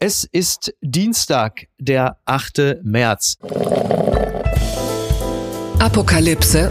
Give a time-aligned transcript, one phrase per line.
[0.00, 2.82] Es ist Dienstag, der 8.
[2.84, 3.36] März.
[5.80, 6.70] Apokalypse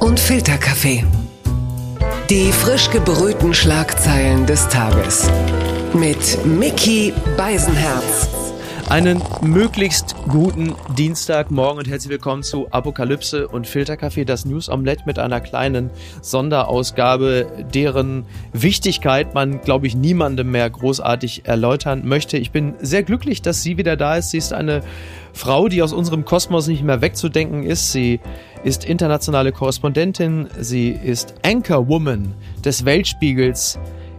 [0.00, 1.02] und Filterkaffee.
[2.28, 5.30] Die frisch gebrühten Schlagzeilen des Tages.
[5.94, 8.28] Mit Mickey Beisenherz.
[8.90, 15.18] Einen möglichst guten Dienstagmorgen und herzlich willkommen zu Apokalypse und Filterkaffee, das News Omelette mit
[15.18, 15.90] einer kleinen
[16.22, 18.24] Sonderausgabe, deren
[18.54, 22.38] Wichtigkeit man, glaube ich, niemandem mehr großartig erläutern möchte.
[22.38, 24.30] Ich bin sehr glücklich, dass sie wieder da ist.
[24.30, 24.80] Sie ist eine
[25.34, 27.92] Frau, die aus unserem Kosmos nicht mehr wegzudenken ist.
[27.92, 28.20] Sie
[28.64, 32.32] ist internationale Korrespondentin, sie ist Anchorwoman
[32.64, 33.78] des Weltspiegels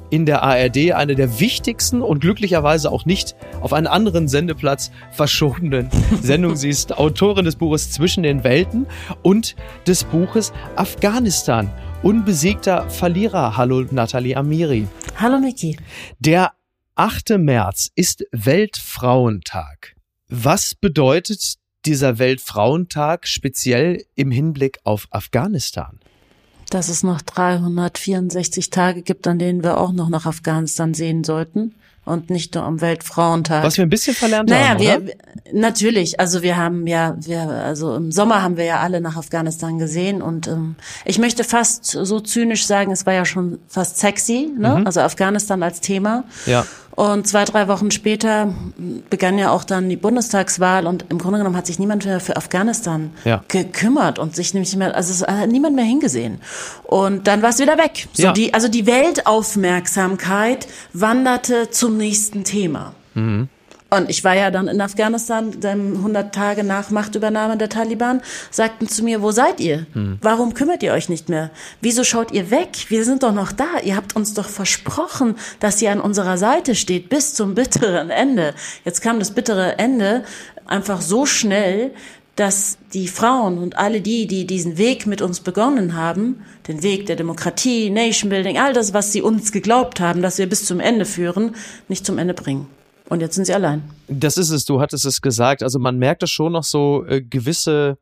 [0.09, 5.89] in der ARD eine der wichtigsten und glücklicherweise auch nicht auf einen anderen Sendeplatz verschobenen
[6.21, 6.57] Sendungen.
[6.57, 8.87] Sie ist Autorin des Buches Zwischen den Welten
[9.21, 9.55] und
[9.87, 11.71] des Buches Afghanistan.
[12.01, 13.57] Unbesiegter Verlierer.
[13.57, 14.87] Hallo Nathalie Amiri.
[15.17, 15.77] Hallo Miki.
[16.19, 16.53] Der
[16.95, 17.37] 8.
[17.37, 19.95] März ist Weltfrauentag.
[20.29, 21.55] Was bedeutet
[21.85, 25.99] dieser Weltfrauentag speziell im Hinblick auf Afghanistan?
[26.69, 31.73] Dass es noch 364 Tage gibt, an denen wir auch noch nach Afghanistan sehen sollten
[32.09, 33.63] und nicht nur am Weltfrauentag.
[33.63, 35.13] Was wir ein bisschen verlernt naja, haben, wir, oder?
[35.53, 36.19] natürlich.
[36.19, 40.21] Also wir haben ja, wir, also im Sommer haben wir ja alle nach Afghanistan gesehen
[40.21, 40.75] und ähm,
[41.05, 44.77] ich möchte fast so zynisch sagen, es war ja schon fast sexy, ne?
[44.77, 44.85] Mhm.
[44.87, 46.23] Also Afghanistan als Thema.
[46.45, 46.65] Ja.
[46.99, 48.53] Und zwei, drei Wochen später
[49.09, 52.35] begann ja auch dann die Bundestagswahl und im Grunde genommen hat sich niemand mehr für
[52.35, 53.41] Afghanistan Ja.
[53.47, 56.41] gekümmert und sich nämlich mehr, also es hat niemand mehr hingesehen.
[56.83, 58.09] Und dann war es wieder weg.
[58.11, 58.33] So Ja.
[58.33, 62.93] die, also die Weltaufmerksamkeit wanderte zum nächsten Thema.
[63.89, 68.87] Und ich war ja dann in Afghanistan, dann 100 Tage nach Machtübernahme der Taliban, sagten
[68.87, 69.87] zu mir, wo seid ihr?
[70.21, 71.49] Warum kümmert ihr euch nicht mehr?
[71.81, 72.69] Wieso schaut ihr weg?
[72.89, 73.79] Wir sind doch noch da.
[73.83, 78.53] Ihr habt uns doch versprochen, dass ihr an unserer Seite steht bis zum bitteren Ende.
[78.85, 80.23] Jetzt kam das bittere Ende
[80.67, 81.91] einfach so schnell,
[82.35, 87.07] dass die Frauen und alle die, die diesen Weg mit uns begonnen haben, den Weg
[87.07, 90.79] der Demokratie, Nation Building, all das, was sie uns geglaubt haben, dass wir bis zum
[90.79, 91.55] Ende führen,
[91.89, 92.67] nicht zum Ende bringen.
[93.09, 93.83] Und jetzt sind sie allein.
[94.07, 95.63] Das ist es, du hattest es gesagt.
[95.63, 97.97] Also man merkt es schon noch so äh, gewisse,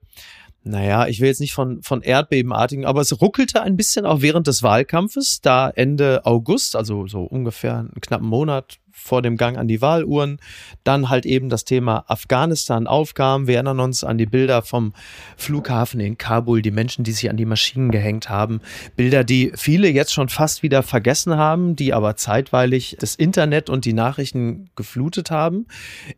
[0.64, 4.48] naja, ich will jetzt nicht von, von Erdbebenartigen, aber es ruckelte ein bisschen auch während
[4.48, 9.68] des Wahlkampfes, da Ende August, also so ungefähr einen knappen Monat vor dem Gang an
[9.68, 10.40] die Wahluhren,
[10.84, 13.48] dann halt eben das Thema Afghanistan aufkam.
[13.48, 14.94] Wir erinnern uns an die Bilder vom
[15.38, 18.60] Flughafen in Kabul, die Menschen, die sich an die Maschinen gehängt haben.
[18.96, 23.86] Bilder, die viele jetzt schon fast wieder vergessen haben, die aber zeitweilig das Internet und
[23.86, 25.68] die Nachrichten geflutet haben.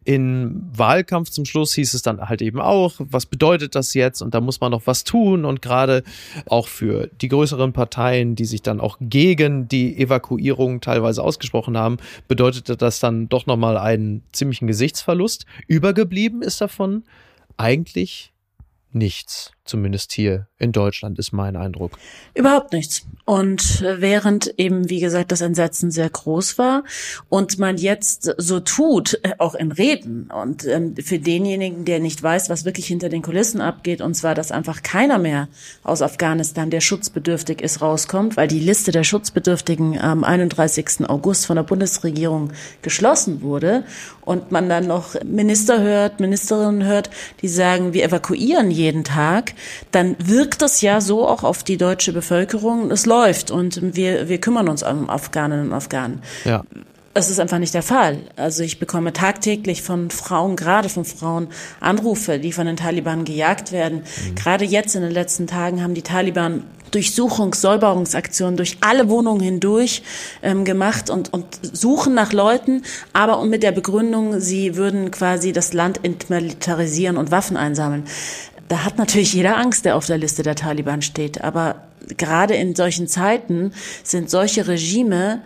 [0.05, 4.21] Im Wahlkampf zum Schluss hieß es dann halt eben auch, was bedeutet das jetzt?
[4.21, 5.45] Und da muss man noch was tun.
[5.45, 6.03] Und gerade
[6.47, 11.97] auch für die größeren Parteien, die sich dann auch gegen die Evakuierung teilweise ausgesprochen haben,
[12.75, 15.45] das dann doch nochmal einen ziemlichen Gesichtsverlust.
[15.67, 17.03] Übergeblieben ist davon
[17.57, 18.33] eigentlich
[18.91, 19.51] nichts.
[19.69, 21.91] Zumindest hier in Deutschland ist mein Eindruck.
[22.33, 23.05] Überhaupt nichts.
[23.25, 26.83] Und äh, während eben, wie gesagt, das Entsetzen sehr groß war
[27.29, 32.23] und man jetzt so tut, äh, auch in Reden und ähm, für denjenigen, der nicht
[32.23, 35.49] weiß, was wirklich hinter den Kulissen abgeht, und zwar, dass einfach keiner mehr
[35.83, 41.07] aus Afghanistan, der schutzbedürftig ist, rauskommt, weil die Liste der Schutzbedürftigen am 31.
[41.07, 43.83] August von der Bundesregierung geschlossen wurde
[44.21, 47.11] und man dann noch Minister hört, Ministerinnen hört,
[47.43, 49.53] die sagen, wir evakuieren jeden Tag,
[49.91, 52.91] dann wirkt das ja so auch auf die deutsche Bevölkerung.
[52.91, 56.21] Es läuft und wir, wir kümmern uns um Afghaninnen und Afghanen.
[56.45, 56.63] Ja.
[57.13, 58.19] Das ist einfach nicht der Fall.
[58.35, 61.47] Also ich bekomme tagtäglich von Frauen, gerade von Frauen,
[61.79, 64.03] Anrufe, die von den Taliban gejagt werden.
[64.35, 70.03] Gerade jetzt in den letzten Tagen haben die Taliban Durchsuchungs-, Säuberungsaktionen durch alle Wohnungen hindurch
[70.41, 72.83] ähm, gemacht und, und suchen nach Leuten,
[73.13, 78.05] aber mit der Begründung, sie würden quasi das Land entmilitarisieren und Waffen einsammeln.
[78.69, 81.41] Da hat natürlich jeder Angst, der auf der Liste der Taliban steht.
[81.41, 81.87] Aber
[82.17, 85.41] gerade in solchen Zeiten sind solche Regime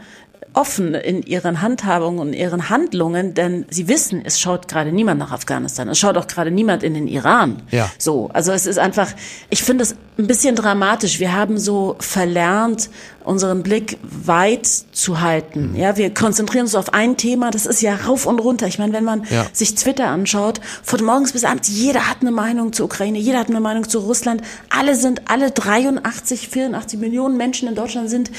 [0.54, 5.32] offen in ihren Handhabungen und ihren Handlungen, denn sie wissen, es schaut gerade niemand nach
[5.32, 7.64] Afghanistan, es schaut auch gerade niemand in den Iran.
[7.72, 7.92] Ja.
[7.98, 9.12] So, also es ist einfach,
[9.50, 11.20] ich finde es ein bisschen dramatisch.
[11.20, 12.90] Wir haben so verlernt,
[13.24, 15.76] unseren Blick weit zu halten.
[15.76, 18.68] Ja, wir konzentrieren uns auf ein Thema, das ist ja rauf und runter.
[18.68, 19.46] Ich meine, wenn man Ja.
[19.54, 23.50] sich Twitter anschaut, von morgens bis abends, jeder hat eine Meinung zur Ukraine, jeder hat
[23.50, 24.42] eine Meinung zu Russland.
[24.70, 28.30] Alle sind, alle 83, 84 Millionen Menschen in Deutschland sind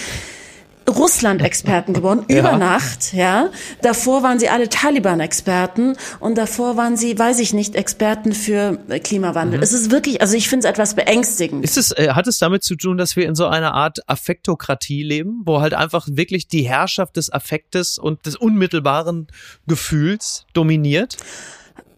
[0.96, 2.56] Russland-Experten geworden, über Ja.
[2.56, 3.50] Nacht, ja.
[3.82, 9.62] Davor waren sie alle Taliban-Experten und davor waren sie, weiß ich nicht, Experten für Klimawandel.
[9.62, 11.64] Es ist wirklich, also ich finde es etwas beängstigend.
[11.64, 15.02] Ist es, äh, hat es damit zu tun, dass wir in so einer Art Affektokratie
[15.02, 19.26] leben, wo halt einfach wirklich die Herrschaft des Affektes und des unmittelbaren
[19.66, 21.16] Gefühls dominiert?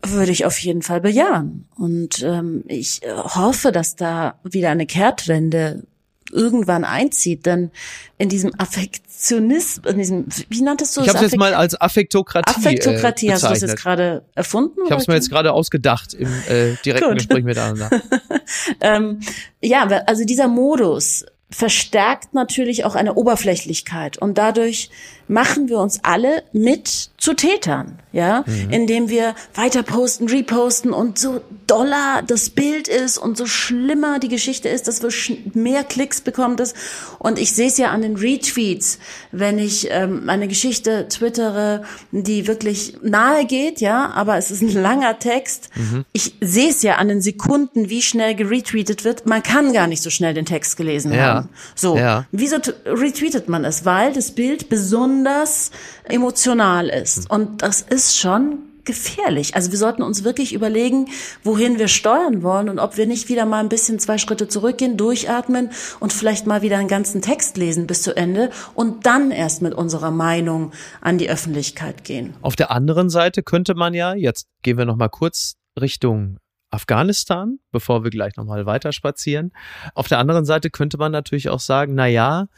[0.02, 1.68] Würde ich auf jeden Fall bejahen.
[1.76, 5.84] Und ähm, ich äh, hoffe, dass da wieder eine Kehrtwende
[6.32, 7.70] irgendwann einzieht, denn
[8.18, 11.14] in diesem Affektionismus, in diesem, wie nanntest du Ich es?
[11.14, 14.80] habe es jetzt mal als Affektokratie, Affektokratie, äh, hast du das jetzt gerade erfunden?
[14.84, 17.14] Ich habe es mir jetzt gerade ausgedacht im äh, direkten.
[17.14, 17.90] Gespräch miteinander.
[18.80, 19.20] ähm,
[19.62, 24.90] ja, also dieser Modus verstärkt natürlich auch eine Oberflächlichkeit und dadurch
[25.28, 31.40] machen wir uns alle mit zu Tätern, ja, indem wir weiter posten, reposten und so
[31.66, 35.10] doller das Bild ist und so schlimmer die Geschichte ist, dass wir
[35.54, 36.74] mehr Klicks bekommen das
[37.18, 38.98] und ich sehe es ja an den Retweets,
[39.32, 41.82] wenn ich ähm, eine Geschichte twittere,
[42.12, 45.70] die wirklich nahe geht, ja, aber es ist ein langer Text.
[46.12, 49.26] Ich sehe es ja an den Sekunden, wie schnell geretweetet wird.
[49.26, 51.18] Man kann gar nicht so schnell den Text gelesen Ja.
[51.18, 51.35] haben.
[51.74, 52.24] So, Ja.
[52.32, 53.84] wieso retweetet man es?
[53.84, 55.70] Weil das Bild besonders
[56.04, 57.02] emotional Hm.
[57.02, 57.30] ist.
[57.30, 59.56] Und das ist schon gefährlich.
[59.56, 61.08] Also wir sollten uns wirklich überlegen,
[61.42, 64.96] wohin wir steuern wollen und ob wir nicht wieder mal ein bisschen zwei Schritte zurückgehen,
[64.96, 69.60] durchatmen und vielleicht mal wieder einen ganzen Text lesen bis zu Ende und dann erst
[69.60, 72.34] mit unserer Meinung an die Öffentlichkeit gehen.
[72.42, 76.36] Auf der anderen Seite könnte man ja, jetzt gehen wir noch mal kurz Richtung
[76.76, 79.52] Afghanistan, bevor wir gleich noch mal weiter spazieren.
[79.94, 82.48] Auf der anderen Seite könnte man natürlich auch sagen, na ja,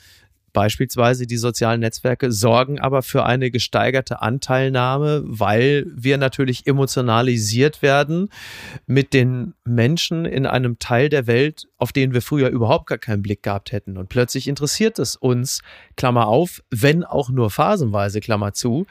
[0.52, 8.28] beispielsweise die sozialen Netzwerke sorgen aber für eine gesteigerte Anteilnahme, weil wir natürlich emotionalisiert werden
[8.86, 13.22] mit den Menschen in einem Teil der Welt, auf den wir früher überhaupt gar keinen
[13.22, 13.96] Blick gehabt hätten.
[13.96, 15.62] Und plötzlich interessiert es uns,
[15.96, 18.86] Klammer auf, wenn auch nur phasenweise, Klammer zu,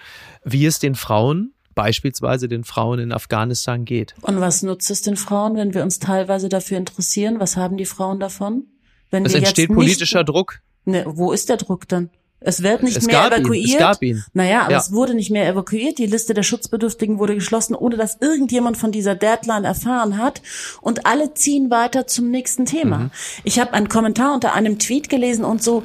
[0.46, 4.16] wie es den Frauen, beispielsweise den Frauen in Afghanistan geht.
[4.22, 7.40] Und was nutzt es den Frauen, wenn wir uns teilweise dafür interessieren?
[7.40, 8.66] Was haben die Frauen davon?
[9.12, 10.60] Wenn Es entsteht jetzt politischer nicht, Druck.
[10.86, 12.10] Ne, wo ist der Druck dann?
[12.40, 13.70] Es wird nicht Es mehr gab ihn, evakuiert.
[13.74, 14.24] es gab ihn.
[14.34, 14.78] Naja, aber Ja.
[14.78, 15.98] es wurde nicht mehr evakuiert.
[15.98, 20.44] Die Liste der Schutzbedürftigen wurde geschlossen, ohne dass irgendjemand von dieser Deadline erfahren hat.
[20.82, 22.98] Und alle ziehen weiter zum nächsten Thema.
[23.00, 23.12] Mhm.
[23.44, 25.82] Ich habe einen Kommentar unter einem Tweet gelesen und so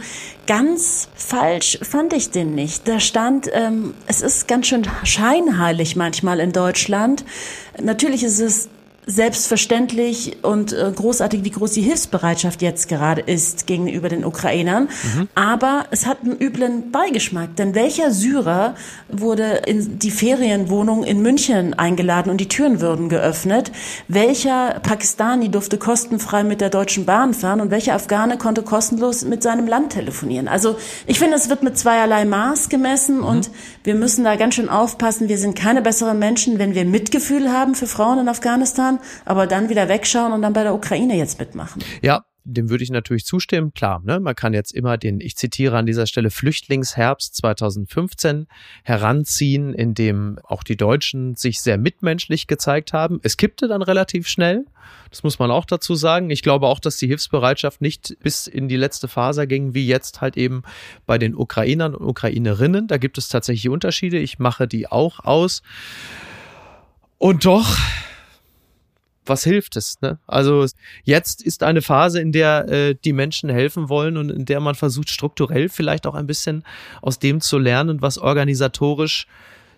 [0.46, 2.87] ganz falsch fand ich den nicht.
[2.87, 7.25] Da stand, ähm, es ist ganz schön scheinheilig manchmal in Deutschland.
[7.82, 8.69] Natürlich ist es
[9.04, 14.88] selbstverständlich und äh, großartig, wie groß die Hilfsbereitschaft jetzt gerade ist gegenüber den Ukrainern.
[15.34, 17.56] Aber es hat einen üblen Beigeschmack.
[17.56, 18.75] Denn welcher Syrer
[19.08, 23.72] wurde in die Ferienwohnung in München eingeladen und die Türen würden geöffnet?
[24.06, 29.43] Welcher Pakistani durfte kostenfrei mit der Deutschen Bahn fahren und welcher Afghane konnte kostenlos mit
[29.43, 30.46] seinem Land telefonieren?
[30.46, 30.76] Also
[31.06, 33.50] ich finde, es wird mit zweierlei Maß gemessen und
[33.84, 35.28] wir müssen da ganz schön aufpassen.
[35.28, 38.92] Wir sind keine besseren Menschen, wenn wir Mitgefühl haben für Frauen in Afghanistan,
[39.25, 41.83] aber dann wieder wegschauen und dann bei der Ukraine jetzt mitmachen.
[42.03, 43.73] Ja, dem würde ich natürlich zustimmen.
[43.73, 44.19] Klar, ne?
[44.19, 48.47] man kann jetzt immer den, ich zitiere an dieser Stelle, Flüchtlingsherbst 2015
[48.83, 53.21] heranziehen, in dem auch die Deutschen sich sehr mitmenschlich gezeigt haben.
[53.23, 54.65] Es kippte dann relativ schnell.
[55.11, 56.31] Das muss man auch dazu sagen.
[56.31, 60.21] Ich glaube auch, dass die Hilfsbereitschaft nicht bis in die letzte Phase ging, wie jetzt
[60.21, 60.62] halt eben
[61.06, 62.89] bei den Ukrainern und Ukrainerinnen.
[62.89, 64.19] Da gibt es tatsächlich Unterschiede.
[64.19, 65.62] Ich mache die auch aus.
[67.19, 67.77] Und doch
[69.24, 70.00] was hilft es?
[70.00, 70.19] Ne?
[70.26, 70.66] Also
[71.04, 74.74] jetzt ist eine Phase, in der äh, die Menschen helfen wollen und in der man
[74.74, 76.64] versucht, strukturell vielleicht auch ein bisschen
[77.00, 79.26] aus dem zu lernen, was organisatorisch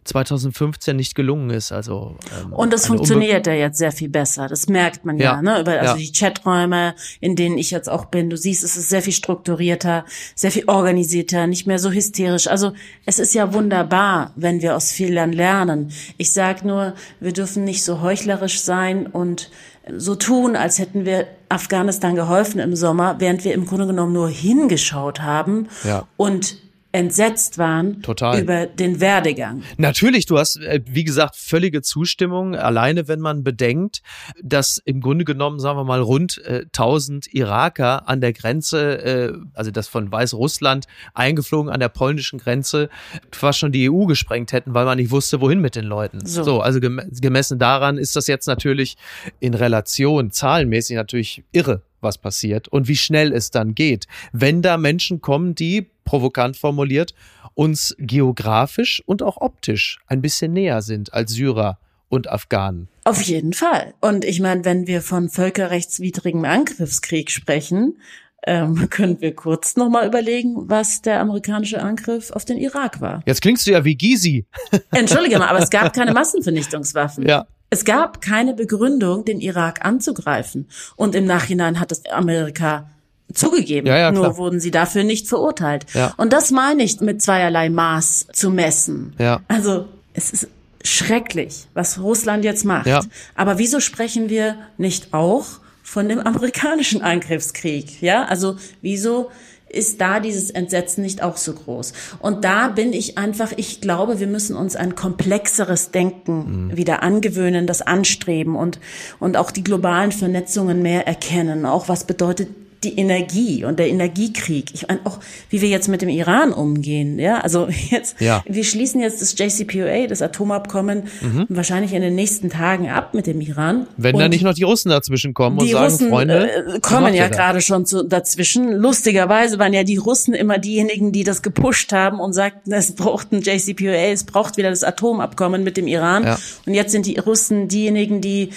[0.05, 1.73] 2015 nicht gelungen ist.
[1.73, 4.49] Also ähm, Und das funktioniert ja jetzt sehr viel besser.
[4.49, 5.61] Das merkt man ja, Ja, ne?
[5.61, 5.97] Über, also ja.
[5.97, 8.31] die Chaträume, in denen ich jetzt auch bin.
[8.31, 12.47] Du siehst, es ist sehr viel strukturierter, sehr viel organisierter, nicht mehr so hysterisch.
[12.47, 12.73] Also
[13.07, 15.91] es ist ja wunderbar, wenn wir aus Fehlern lernen.
[16.17, 19.51] Ich sag nur, wir dürfen nicht so heuchlerisch sein und
[19.97, 24.31] so tun, als hätten wir Afghanistan geholfen im Sommer, während wir im Grunde genommen nur
[24.31, 26.07] hingeschaut haben Ja.
[26.17, 26.57] und
[26.95, 28.41] entsetzt waren Total.
[28.41, 29.65] über den Werdegang.
[29.79, 34.01] Natürlich, du hast, äh, wie gesagt, völlige Zustimmung, alleine wenn man bedenkt,
[34.41, 39.33] dass im Grunde genommen, sagen wir mal, rund äh, 1000 Iraker an der Grenze, äh,
[39.55, 42.89] also das von Weißrussland eingeflogen an der polnischen Grenze,
[43.33, 46.25] fast schon die EU gesprengt hätten, weil man nicht wusste, wohin mit den Leuten.
[46.25, 46.45] So.
[46.45, 48.97] so also gem gemessen daran ist das jetzt natürlich
[49.41, 54.07] in Relation, zahlenmäßig natürlich irre was passiert und wie schnell es dann geht.
[54.33, 57.15] Wenn da Menschen kommen, die, provokant formuliert,
[57.55, 62.89] uns geografisch und auch optisch ein bisschen näher sind als Syrer und Afghanen.
[63.05, 63.95] Auf jeden Fall.
[64.01, 67.99] Und ich meine, wenn wir von völkerrechtswidrigem Angriffskrieg sprechen,
[68.47, 73.23] ähm, können wir kurz nochmal überlegen, was der amerikanische Angriff auf den Irak war.
[73.27, 74.47] Jetzt klingst du ja wie Gysi.
[74.91, 77.27] Entschuldige mal, aber es gab keine Massenvernichtungswaffen.
[77.27, 77.47] Ja.
[77.71, 80.69] Es gab keine Begründung, den Irak anzugreifen.
[80.97, 82.91] Und im Nachhinein hat es Amerika
[83.33, 83.87] zugegeben.
[83.87, 85.87] Ja, ja, Nur wurden sie dafür nicht verurteilt.
[85.95, 86.15] Ja.
[86.17, 89.15] Und das meine ich mit zweierlei Maß zu messen.
[89.19, 89.41] Ja.
[89.49, 90.49] Also es ist
[90.85, 92.87] schrecklich, was Russland jetzt macht.
[92.87, 93.01] Ja.
[93.35, 95.47] Aber wieso sprechen wir nicht auch
[95.83, 98.03] von dem amerikanischen Angriffskrieg?
[98.03, 99.31] Ja, also wieso
[99.69, 101.95] ist da dieses Entsetzen nicht auch so groß?
[102.21, 107.67] Und da bin ich einfach, ich glaube, wir müssen uns ein komplexeres Denken wieder angewöhnen,
[107.67, 108.79] das anstreben und,
[109.19, 111.67] und auch die globalen Vernetzungen mehr erkennen.
[111.67, 112.49] Auch was bedeutet
[112.85, 114.67] die Energie und der Energiekrieg.
[114.75, 115.19] Ich meine auch,
[115.51, 117.19] wie wir jetzt mit dem Iran umgehen.
[117.19, 118.43] Ja, also jetzt, Ja.
[118.47, 121.05] wir schließen jetzt das JCPOA, das Atomabkommen,
[121.49, 123.87] wahrscheinlich in den nächsten Tagen ab mit dem Iran.
[123.97, 127.15] Wenn Und da nicht noch die Russen dazwischen kommen und sagen, Russen Freunde, äh, kommen
[127.15, 128.73] ja gerade schon zu, dazwischen.
[128.73, 133.33] Lustigerweise waren ja die Russen immer diejenigen, die das gepusht haben und sagten, es braucht
[133.33, 136.25] ein JCPOA, es braucht wieder das Atomabkommen mit dem Iran.
[136.25, 136.39] Ja.
[136.67, 138.51] Und jetzt sind die Russen diejenigen, die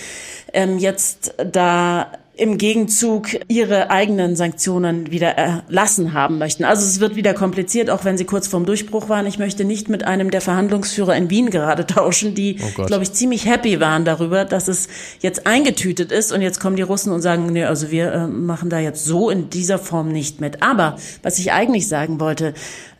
[0.53, 2.07] ähm, jetzt da
[2.37, 6.63] im Gegenzug ihre eigenen Sanktionen wieder erlassen haben möchten.
[6.63, 9.25] Also es wird wieder kompliziert, auch wenn sie kurz vorm Durchbruch waren.
[9.25, 13.11] Ich möchte nicht mit einem der Verhandlungsführer in Wien gerade tauschen, die, Oh glaube ich,
[13.13, 14.87] ziemlich happy waren darüber, dass es
[15.19, 18.69] jetzt eingetütet ist und jetzt kommen die Russen und sagen, nee, also wir äh, machen
[18.69, 20.61] da jetzt so in dieser Form nicht mit.
[20.61, 22.53] Aber was ich eigentlich sagen wollte,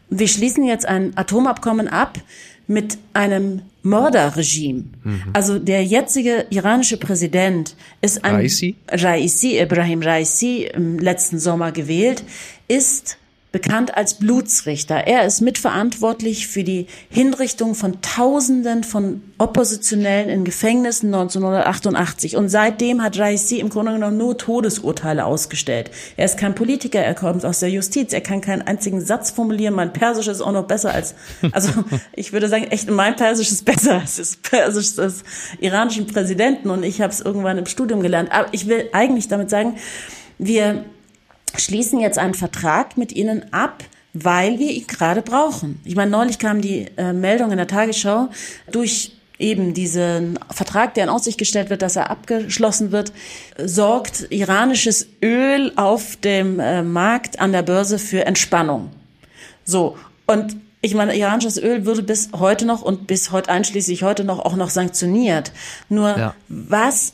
[0.10, 2.18] wir schließen jetzt ein Atomabkommen ab
[2.68, 4.84] mit einem Mörderregime.
[5.34, 8.76] Also der jetzige iranische Präsident ist ein Raisi?
[8.90, 12.24] Raisi, Ibrahim Raisi, im letzten Sommer gewählt,
[12.68, 13.18] ist
[13.52, 15.08] bekannt als Blutsrichter.
[15.08, 22.36] Er ist mitverantwortlich für die Hinrichtung von Tausenden von Oppositionellen in Gefängnissen 1988.
[22.36, 25.92] Und seitdem hat Raisi im Grunde genommen nur Todesurteile ausgestellt.
[26.18, 29.74] Er ist kein Politiker, er kommt aus der Justiz, er kann keinen einzigen Satz formulieren.
[29.74, 31.16] Mein Persisch ist auch noch besser als,
[31.54, 31.72] also
[32.14, 35.24] ich würde sagen, echt, mein Persisch ist besser als das Persisch des
[35.62, 36.70] iranischen Präsidenten.
[36.70, 38.30] Und ich habe es irgendwann im Studium gelernt.
[38.32, 39.78] Aber ich will eigentlich damit sagen,
[40.38, 40.84] wir
[41.56, 45.80] schließen jetzt einen Vertrag mit ihnen ab, weil wir ihn gerade brauchen.
[45.86, 48.30] Ich meine, neulich kam die äh, Meldung in der Tagesschau
[48.72, 53.12] durch eben diesen Vertrag, der in Aussicht gestellt wird, dass er abgeschlossen wird,
[53.64, 58.90] sorgt iranisches Öl auf dem äh, Markt an der Börse für Entspannung.
[59.64, 64.24] So, und ich meine, iranisches Öl würde bis heute noch und bis heute einschließlich heute
[64.24, 65.52] noch auch noch sanktioniert.
[65.90, 66.36] Nur Ja.
[66.48, 67.14] was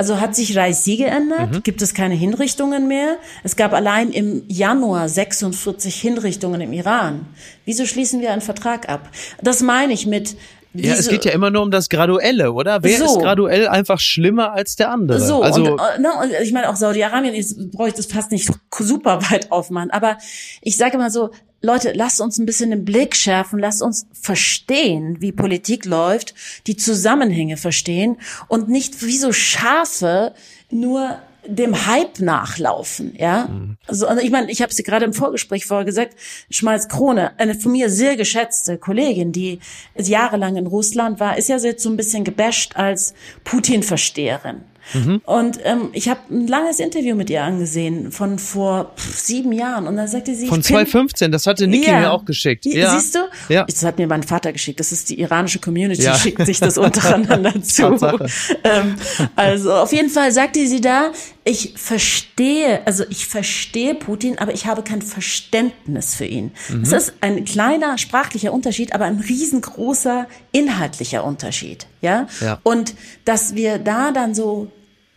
[0.00, 1.62] also hat sich Raisi geändert?
[1.62, 3.18] Gibt es keine Hinrichtungen mehr?
[3.44, 7.26] Es gab allein im Januar 46 Hinrichtungen im Iran.
[7.66, 9.10] Wieso schließen wir einen Vertrag ab?
[9.42, 10.36] Das meine ich mit
[10.72, 12.82] Ja, es geht ja immer nur um das Graduelle, oder?
[12.82, 13.04] Wer So.
[13.04, 15.20] ist graduell einfach schlimmer als der andere?
[15.20, 17.54] So, also, und, äh, ne, und ich meine auch Saudi-Arabien, ich
[17.94, 20.16] das fast nicht super weit aufmachen, aber
[20.62, 21.28] ich sage mal so,
[21.62, 26.34] Leute, lasst uns ein bisschen den Blick schärfen, lasst uns verstehen, wie Politik läuft,
[26.66, 28.16] die Zusammenhänge verstehen
[28.48, 30.34] und nicht wie so Schafe
[30.70, 33.48] nur dem Hype nachlaufen, ja.
[33.86, 36.14] Also, also ich meine, ich habe es gerade im Vorgespräch vorher gesagt,
[36.50, 39.58] Schmalz Krone, eine von mir sehr geschätzte Kollegin, die
[39.96, 43.14] jahrelang in Russland war, ist ja jetzt so ein bisschen gebasht als
[43.44, 44.62] Putin-Versteherin.
[45.24, 49.86] Und ähm, ich habe ein langes Interview mit ihr angesehen von vor pff, sieben Jahren
[49.86, 52.00] und da sagte sie, von ich bin- 2015, das hatte Niki Ja.
[52.00, 52.64] mir auch geschickt.
[52.66, 52.98] Ja.
[52.98, 53.18] Siehst du?
[53.48, 53.64] Ja.
[53.64, 54.80] Das hat mir mein Vater geschickt.
[54.80, 56.14] Das ist die iranische Community, Ja.
[56.16, 57.96] schickt sich das untereinander zu.
[58.64, 58.94] Ähm,
[59.36, 61.12] also auf jeden Fall sagte sie da,
[61.44, 66.52] ich verstehe, also ich verstehe Putin, aber ich habe kein Verständnis für ihn.
[66.68, 66.84] Mhm.
[66.84, 71.86] Das ist ein kleiner sprachlicher Unterschied, aber ein riesengroßer inhaltlicher Unterschied.
[72.02, 72.28] Ja?
[72.40, 72.60] Ja.
[72.62, 72.94] Und
[73.24, 74.70] dass wir da dann so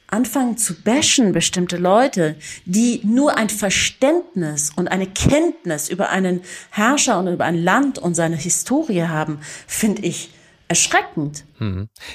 [0.08, 7.20] anfangen zu bashen bestimmte Leute, die nur ein Verständnis und eine Kenntnis über einen Herrscher
[7.20, 10.30] und über ein Land und seine Historie haben, finde ich
[10.74, 11.46] erschreckend.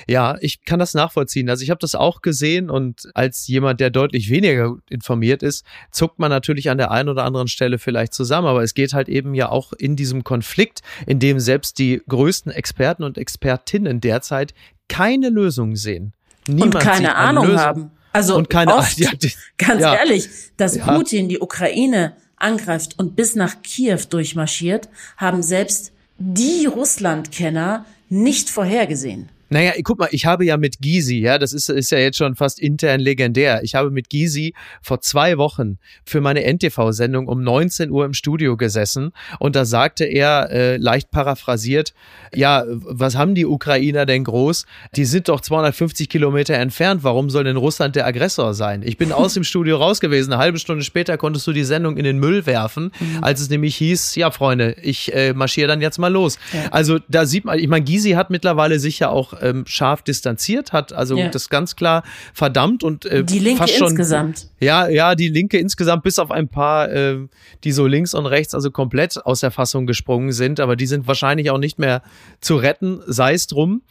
[0.06, 1.48] Ja, ich kann das nachvollziehen.
[1.48, 6.18] Also ich habe das auch gesehen und als jemand, der deutlich weniger informiert ist, zuckt
[6.18, 8.46] man natürlich an der einen oder anderen Stelle vielleicht zusammen.
[8.48, 12.52] Aber es geht halt eben ja auch in diesem Konflikt, in dem selbst die größten
[12.52, 14.52] Experten und Expertinnen derzeit
[14.88, 16.12] keine Lösung sehen.
[16.46, 17.60] Niemand und keine eine Ahnung Lösung.
[17.60, 17.90] haben.
[18.12, 19.94] Also Und keine- oft, ja, die- ganz ja.
[19.94, 20.94] ehrlich, dass Ja.
[20.96, 29.28] Putin die Ukraine angreift und bis nach Kiew durchmarschiert, haben selbst die Russlandkenner nicht vorhergesehen.
[29.50, 32.34] Naja, guck mal, ich habe ja mit Gysi, ja, das ist, ist ja jetzt schon
[32.34, 33.62] fast intern legendär.
[33.62, 38.56] Ich habe mit Gysi vor zwei Wochen für meine NTV-Sendung um 19 Uhr im Studio
[38.56, 41.94] gesessen und da sagte er, äh, leicht paraphrasiert,
[42.34, 44.66] ja, was haben die Ukrainer denn groß?
[44.96, 47.04] Die sind doch 250 Kilometer entfernt.
[47.04, 48.82] Warum soll denn Russland der Aggressor sein?
[48.84, 50.32] Ich bin aus dem Studio raus gewesen.
[50.32, 53.22] Eine halbe Stunde später konntest du die Sendung in den Müll werfen, mhm.
[53.22, 56.38] als es nämlich hieß, ja, Freunde, ich äh, marschiere dann jetzt mal los.
[56.52, 56.68] Ja.
[56.70, 60.72] Also da sieht man, ich meine, Gysi hat mittlerweile sich ja auch ähm, scharf distanziert,
[60.72, 61.28] hat also ja.
[61.28, 62.02] das ganz klar
[62.32, 64.48] verdammt und äh, die Linke fast schon, insgesamt.
[64.60, 67.18] Ja, ja, die Linke insgesamt, bis auf ein paar, äh,
[67.64, 71.06] die so links und rechts also komplett aus der Fassung gesprungen sind, aber die sind
[71.06, 72.02] wahrscheinlich auch nicht mehr
[72.40, 73.82] zu retten, sei es drum.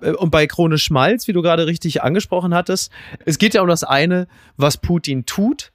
[0.00, 2.90] Äh, und bei Krone Schmalz, wie du gerade richtig angesprochen hattest,
[3.24, 5.72] es geht ja um das eine, was Putin tut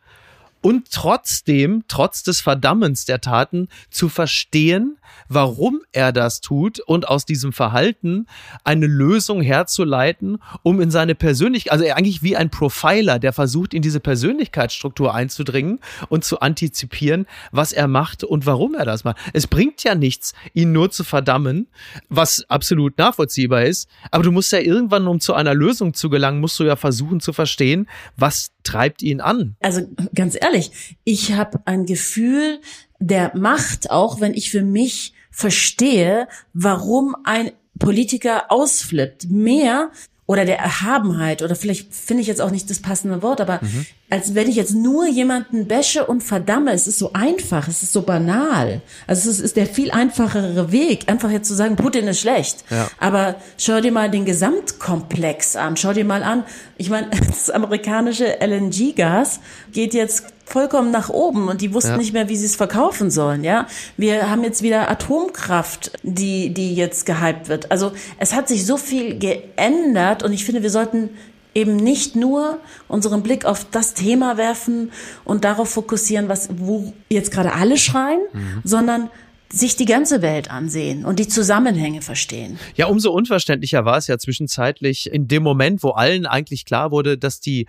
[0.61, 4.97] und trotzdem, trotz des Verdammens der Taten, zu verstehen,
[5.29, 8.27] warum er das tut und aus diesem Verhalten
[8.63, 13.81] eine Lösung herzuleiten, um in seine Persönlichkeit, also eigentlich wie ein Profiler, der versucht, in
[13.81, 19.17] diese Persönlichkeitsstruktur einzudringen und zu antizipieren, was er macht und warum er das macht.
[19.33, 21.67] Es bringt ja nichts, ihn nur zu verdammen,
[22.09, 26.39] was absolut nachvollziehbar ist, aber du musst ja irgendwann, um zu einer Lösung zu gelangen,
[26.39, 29.55] musst du ja versuchen zu verstehen, was treibt ihn an.
[29.59, 29.81] Also
[30.13, 32.59] ganz ehrlich, ich habe ein Gefühl,
[32.99, 39.29] der Macht, auch wenn ich für mich verstehe, warum ein Politiker ausflippt.
[39.29, 39.91] Mehr
[40.27, 43.85] oder der Erhabenheit oder vielleicht finde ich jetzt auch nicht das passende Wort, aber mhm.
[44.09, 47.93] als wenn ich jetzt nur jemanden bäsche und verdamme, es ist so einfach, es ist
[47.93, 48.81] so banal.
[49.07, 52.65] Also es ist, der viel einfachere Weg, einfach jetzt zu sagen, Putin ist schlecht.
[52.69, 52.89] Ja.
[52.99, 56.43] Aber schau dir mal den Gesamtkomplex an, schau dir mal an,
[56.75, 59.39] ich meine, das amerikanische LNG-Gas
[59.71, 61.97] geht jetzt vollkommen nach oben und die wussten ja.
[61.97, 63.67] nicht mehr, wie sie es verkaufen sollen, ja.
[63.97, 67.69] Wir haben jetzt wieder Atomkraft, die, die jetzt gehypt wird.
[67.69, 71.09] Also es hat sich so viel geändert und ich finde, wir sollten
[71.53, 74.91] eben nicht nur unseren Blick auf das Thema werfen
[75.25, 78.61] und darauf fokussieren, was, wo jetzt gerade alle schreien, mhm.
[78.63, 79.09] sondern
[79.51, 82.59] sich die ganze Welt ansehen und die Zusammenhänge verstehen.
[82.75, 87.17] Ja, umso unverständlicher war es ja zwischenzeitlich in dem Moment, wo allen eigentlich klar wurde,
[87.17, 87.65] dass die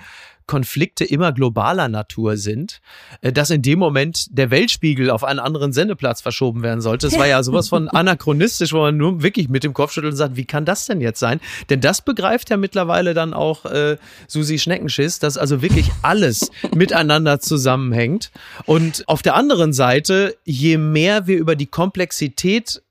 [0.48, 2.80] Konflikte immer globaler Natur sind,
[3.20, 7.06] äh, dass in dem Moment der Weltspiegel auf einen anderen Sendeplatz verschoben werden sollte.
[7.06, 10.16] Das war ja sowas von anachronistisch, wo man nur wirklich mit dem Kopf schüttelt und
[10.16, 11.38] sagt, wie kann das denn jetzt sein?
[11.70, 17.38] Denn das begreift ja mittlerweile dann auch äh, Susi Schneckenschiss, dass also wirklich alles miteinander
[17.38, 18.32] zusammenhängt.
[18.64, 22.82] Und auf der anderen Seite, je mehr wir über die Komplexität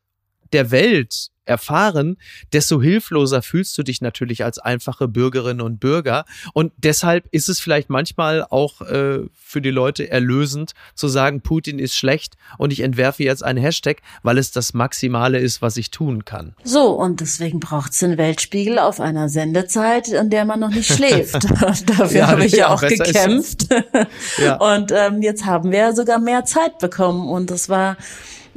[0.53, 2.17] der Welt erfahren,
[2.53, 6.25] desto hilfloser fühlst du dich natürlich als einfache Bürgerin und Bürger.
[6.53, 11.79] Und deshalb ist es vielleicht manchmal auch äh, für die Leute erlösend zu sagen, Putin
[11.79, 15.91] ist schlecht und ich entwerfe jetzt einen Hashtag, weil es das Maximale ist, was ich
[15.91, 16.55] tun kann.
[16.63, 20.91] So, und deswegen braucht es den Weltspiegel auf einer Sendezeit, in der man noch nicht
[20.93, 21.35] schläft.
[21.85, 23.67] Dafür ja, habe ich ja auch gekämpft.
[24.37, 24.55] ja.
[24.77, 27.97] Und ähm, jetzt haben wir sogar mehr Zeit bekommen und das war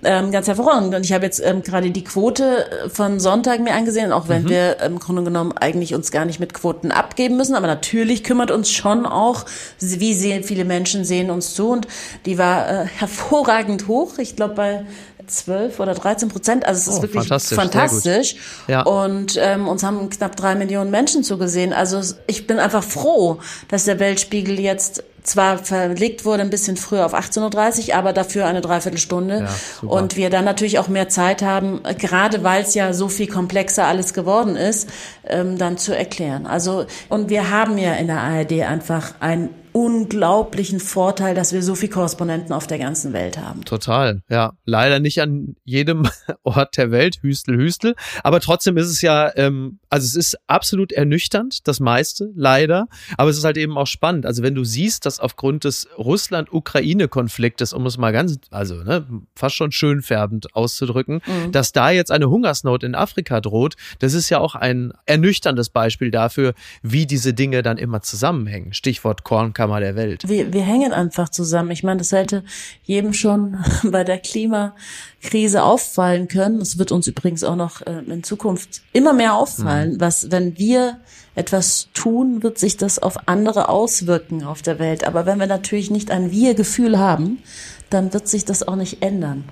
[0.04, 0.94] ähm, ganz hervorragend.
[0.94, 4.48] Und ich habe jetzt ähm, gerade die Quote von Sonntag mir angesehen, auch wenn mhm.
[4.48, 8.50] wir im Grunde genommen eigentlich uns gar nicht mit Quoten abgeben müssen, aber natürlich kümmert
[8.50, 9.44] uns schon auch,
[9.78, 11.86] wie sehen viele Menschen sehen uns zu und
[12.26, 14.18] die war äh, hervorragend hoch.
[14.18, 14.86] Ich glaube bei
[15.30, 16.66] 12 oder 13 Prozent.
[16.66, 17.56] Also es ist oh, wirklich fantastisch.
[17.56, 18.36] fantastisch.
[18.68, 18.82] Ja.
[18.82, 21.72] Und ähm, uns haben knapp drei Millionen Menschen zugesehen.
[21.72, 27.06] Also ich bin einfach froh, dass der Weltspiegel jetzt zwar verlegt wurde ein bisschen früher
[27.06, 29.46] auf 18.30 Uhr, aber dafür eine Dreiviertelstunde.
[29.82, 33.26] Ja, und wir dann natürlich auch mehr Zeit haben, gerade weil es ja so viel
[33.26, 34.88] komplexer alles geworden ist,
[35.26, 36.46] ähm, dann zu erklären.
[36.46, 41.74] Also, und wir haben ja in der ARD einfach ein unglaublichen Vorteil, dass wir so
[41.74, 43.64] viele Korrespondenten auf der ganzen Welt haben.
[43.64, 44.52] Total, ja.
[44.64, 46.08] Leider nicht an jedem
[46.42, 47.94] Ort der Welt, Hüstel, Hüstel.
[48.24, 52.88] Aber trotzdem ist es ja, ähm, also es ist absolut ernüchternd, das meiste, leider.
[53.16, 54.26] Aber es ist halt eben auch spannend.
[54.26, 59.06] Also wenn du siehst, dass aufgrund des Russland-Ukraine-Konfliktes, um es mal ganz, also ne,
[59.36, 61.52] fast schon schön färbend auszudrücken, mhm.
[61.52, 66.10] dass da jetzt eine Hungersnot in Afrika droht, das ist ja auch ein ernüchterndes Beispiel
[66.10, 68.72] dafür, wie diese Dinge dann immer zusammenhängen.
[68.72, 70.26] Stichwort Korn Kammer der Welt.
[70.26, 71.70] Wir, wir hängen einfach zusammen.
[71.70, 72.44] Ich meine, das hätte
[72.84, 76.62] jedem schon bei der Klimakrise auffallen können.
[76.62, 80.00] Es wird uns übrigens auch noch äh, in Zukunft immer mehr auffallen, mhm.
[80.00, 81.00] was, wenn wir
[81.34, 85.04] etwas tun, wird sich das auf andere auswirken auf der Welt.
[85.04, 87.42] Aber wenn wir natürlich nicht ein Wir-Gefühl haben,
[87.90, 89.44] dann wird sich das auch nicht ändern.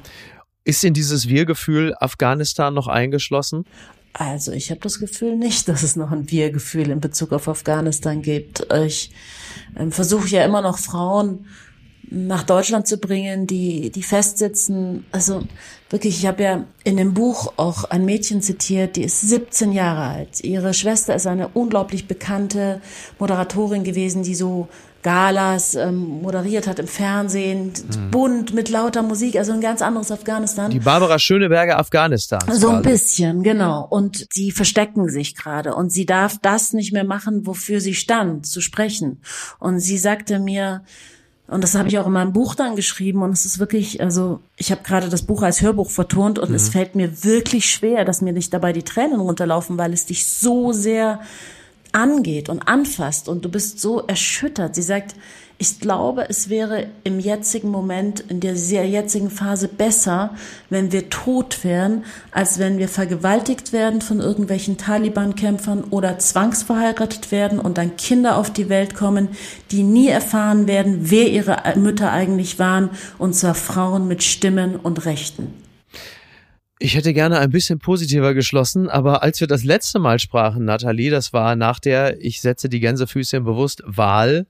[0.64, 3.66] Ist in dieses Wir-Gefühl Afghanistan noch eingeschlossen?
[4.12, 8.23] Also ich habe das Gefühl nicht, dass es noch ein Wir-Gefühl in Bezug auf Afghanistan
[8.23, 8.66] gibt.
[8.73, 9.11] Ich
[9.77, 11.47] ähm, versuche ja immer noch Frauen
[12.11, 15.05] nach Deutschland zu bringen, die, die festsitzen.
[15.12, 15.42] Also
[15.90, 20.14] wirklich, ich habe ja in dem Buch auch ein Mädchen zitiert, die ist 17 Jahre
[20.14, 20.42] alt.
[20.42, 22.81] Ihre Schwester ist eine unglaublich bekannte
[23.18, 24.68] Moderatorin gewesen, die so
[25.02, 28.11] Galas ähm, moderiert hat im Fernsehen, mhm.
[28.11, 30.70] bunt mit lauter Musik, also ein ganz anderes Afghanistan.
[30.70, 32.40] Die Barbara Schöneberger Afghanistan.
[32.50, 33.87] So ein bisschen, genau.
[33.88, 38.46] Und die verstecken sich gerade und sie darf das nicht mehr machen, wofür sie stand,
[38.46, 39.22] zu sprechen.
[39.61, 40.82] Und sie sagte mir,
[41.48, 43.22] und das habe ich auch in meinem Buch dann geschrieben.
[43.22, 46.54] Und es ist wirklich, also ich habe gerade das Buch als Hörbuch vertont und mhm.
[46.54, 50.26] es fällt mir wirklich schwer, dass mir nicht dabei die Tränen runterlaufen, weil es dich
[50.26, 51.20] so sehr
[51.92, 54.74] angeht und anfasst und du bist so erschüttert.
[54.74, 55.14] Sie sagt,
[55.61, 60.31] ich glaube, es wäre im jetzigen Moment, in der sehr jetzigen Phase besser,
[60.70, 67.59] wenn wir tot wären, als wenn wir vergewaltigt werden von irgendwelchen Taliban-Kämpfern oder zwangsverheiratet werden
[67.59, 69.31] und dann Kinder auf die Welt kommen,
[69.72, 75.07] die nie erfahren werden, wer ihre Mütter eigentlich waren, und zwar Frauen mit Stimmen und
[75.07, 75.67] Rechten.
[76.80, 81.10] Ich hätte gerne ein bisschen positiver geschlossen, aber als wir das letzte Mal sprachen, Nathalie,
[81.10, 84.46] das war nach der, ich setze die Gänsefüßchen bewusst, Wahl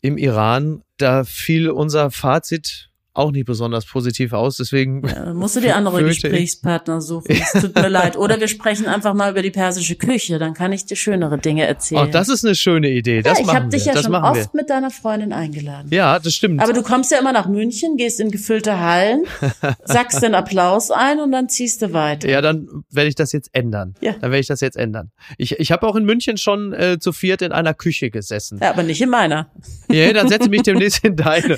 [0.00, 2.89] im Iran, da fiel unser Fazit
[3.20, 4.56] auch nicht besonders positiv aus.
[4.56, 7.26] Deswegen ja, musst du dir andere Gesprächspartner suchen.
[7.30, 8.16] Es tut mir leid.
[8.16, 10.38] Oder wir sprechen einfach mal über die persische Küche.
[10.38, 12.08] Dann kann ich dir schönere Dinge erzählen.
[12.08, 13.22] Oh, das ist eine schöne Idee.
[13.22, 14.60] Das ja, ich habe dich ja das schon oft wir.
[14.60, 15.88] mit deiner Freundin eingeladen.
[15.92, 16.62] Ja, das stimmt.
[16.62, 19.24] Aber du kommst ja immer nach München, gehst in gefüllte Hallen,
[19.84, 22.28] sagst den Applaus ein und dann ziehst du weiter.
[22.28, 23.94] Ja, dann werde ich das jetzt ändern.
[24.00, 24.12] Ja.
[24.12, 25.10] Dann werde ich das jetzt ändern.
[25.38, 28.58] Ich, ich habe auch in München schon äh, zu viert in einer Küche gesessen.
[28.62, 29.50] Ja, aber nicht in meiner.
[29.88, 31.56] Ja, dann setze ich mich demnächst in deine.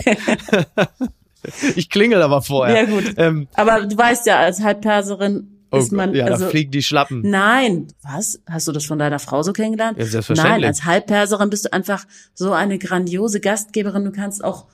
[1.76, 2.76] ich klingel aber vorher.
[2.76, 3.14] Ja, gut.
[3.16, 6.14] Ähm, aber du weißt ja, als Halbperserin oh, ist man.
[6.14, 7.22] Ja, also, da fliegen die Schlappen.
[7.28, 7.88] Nein.
[8.02, 8.40] Was?
[8.48, 9.98] Hast du das von deiner Frau so kennengelernt?
[9.98, 10.60] Ja, selbstverständlich.
[10.60, 14.04] Nein, als Halbperserin bist du einfach so eine grandiose Gastgeberin.
[14.04, 14.66] Du kannst auch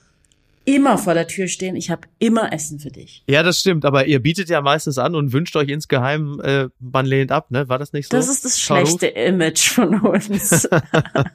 [0.68, 1.76] immer vor der Tür stehen.
[1.76, 3.24] Ich habe immer Essen für dich.
[3.26, 3.86] Ja, das stimmt.
[3.86, 7.70] Aber ihr bietet ja meistens an und wünscht euch insgeheim, äh, man lehnt ab, ne?
[7.70, 8.16] War das nicht so?
[8.18, 10.68] Das ist das schlechte Image von uns.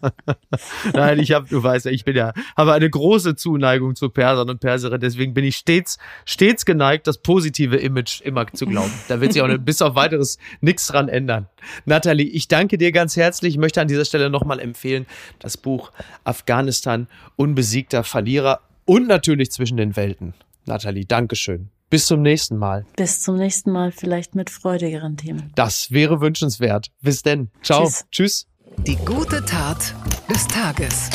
[0.93, 4.51] Nein, ich habe, du weißt ja, ich bin ja, habe eine große Zuneigung zu Persern
[4.51, 5.01] und Perserinnen.
[5.01, 8.91] Deswegen bin ich stets, stets geneigt, das positive Image immer zu glauben.
[9.07, 11.47] Da wird sich auch bis auf weiteres nichts dran ändern.
[11.85, 13.55] Nathalie, ich danke dir ganz herzlich.
[13.55, 15.07] Ich möchte an dieser Stelle nochmal empfehlen,
[15.39, 15.91] das Buch
[16.23, 20.33] Afghanistan, unbesiegter Verlierer und natürlich zwischen den Welten.
[20.65, 21.69] Nathalie, Dankeschön.
[21.89, 22.85] Bis zum nächsten Mal.
[22.95, 25.51] Bis zum nächsten Mal, vielleicht mit freudigeren Themen.
[25.55, 26.87] Das wäre wünschenswert.
[27.01, 27.51] Bis denn.
[27.61, 27.83] Ciao.
[27.83, 28.05] Tschüss.
[28.11, 28.47] Tschüss.
[28.87, 29.93] Die gute Tat
[30.29, 31.09] des Tages.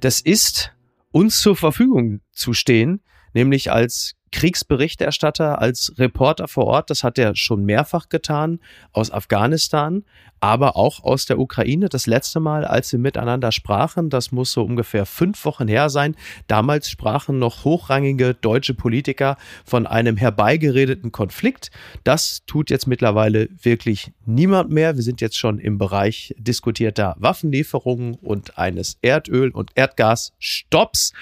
[0.00, 0.72] Das ist
[1.12, 3.02] uns zur Verfügung zu stehen,
[3.32, 6.90] nämlich als Kriegsberichterstatter, als Reporter vor Ort.
[6.90, 8.60] Das hat er schon mehrfach getan
[8.92, 10.04] aus Afghanistan,
[10.38, 11.88] aber auch aus der Ukraine.
[11.88, 16.16] Das letzte Mal, als wir miteinander sprachen, das muss so ungefähr fünf Wochen her sein.
[16.46, 21.70] Damals sprachen noch hochrangige deutsche Politiker von einem herbeigeredeten Konflikt.
[22.04, 24.96] Das tut jetzt mittlerweile wirklich niemand mehr.
[24.96, 31.12] Wir sind jetzt schon im Bereich diskutierter Waffenlieferungen und eines Erdöl- und Erdgasstopps.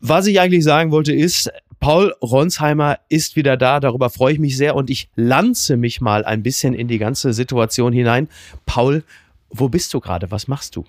[0.00, 4.56] Was ich eigentlich sagen wollte ist, Paul Ronsheimer ist wieder da, darüber freue ich mich
[4.56, 8.28] sehr und ich lanze mich mal ein bisschen in die ganze Situation hinein.
[8.66, 9.04] Paul,
[9.50, 10.30] wo bist du gerade?
[10.30, 10.84] Was machst du?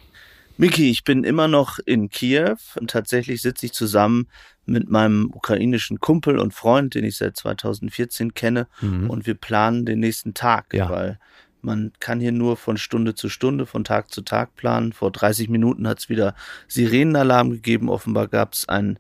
[0.58, 4.28] Miki, ich bin immer noch in Kiew und tatsächlich sitze ich zusammen
[4.66, 9.10] mit meinem ukrainischen Kumpel und Freund, den ich seit 2014 kenne mhm.
[9.10, 10.90] und wir planen den nächsten Tag, ja.
[10.90, 11.20] weil
[11.62, 14.94] man kann hier nur von Stunde zu Stunde, von Tag zu Tag planen.
[14.94, 16.36] Vor 30 Minuten hat es wieder
[16.68, 17.90] Sirenenalarm gegeben.
[17.90, 19.00] Offenbar gab es einen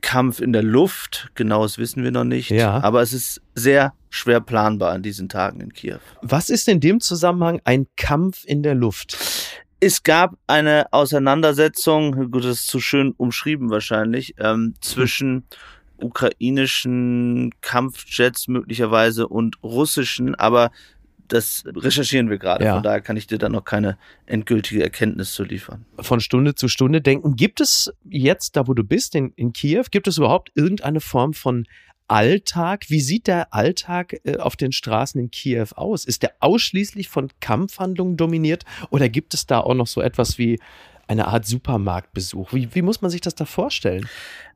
[0.00, 1.30] Kampf in der Luft.
[1.34, 2.50] Genaues wissen wir noch nicht.
[2.50, 2.82] Ja.
[2.82, 5.98] Aber es ist sehr schwer planbar an diesen Tagen in Kiew.
[6.22, 9.16] Was ist in dem Zusammenhang ein Kampf in der Luft?
[9.80, 15.44] Es gab eine Auseinandersetzung, gut, das ist zu schön umschrieben wahrscheinlich, ähm, zwischen
[15.98, 20.70] ukrainischen Kampfjets möglicherweise und russischen, aber
[21.28, 22.64] das recherchieren wir gerade.
[22.64, 22.74] Ja.
[22.74, 25.84] Von daher kann ich dir da noch keine endgültige Erkenntnis zu liefern.
[25.98, 27.36] Von Stunde zu Stunde denken.
[27.36, 31.34] Gibt es jetzt, da wo du bist, in, in Kiew, gibt es überhaupt irgendeine Form
[31.34, 31.66] von
[32.08, 32.86] Alltag?
[32.88, 36.04] Wie sieht der Alltag äh, auf den Straßen in Kiew aus?
[36.04, 40.58] Ist der ausschließlich von Kampfhandlungen dominiert oder gibt es da auch noch so etwas wie
[41.06, 42.52] eine Art Supermarktbesuch?
[42.52, 44.08] Wie, wie muss man sich das da vorstellen?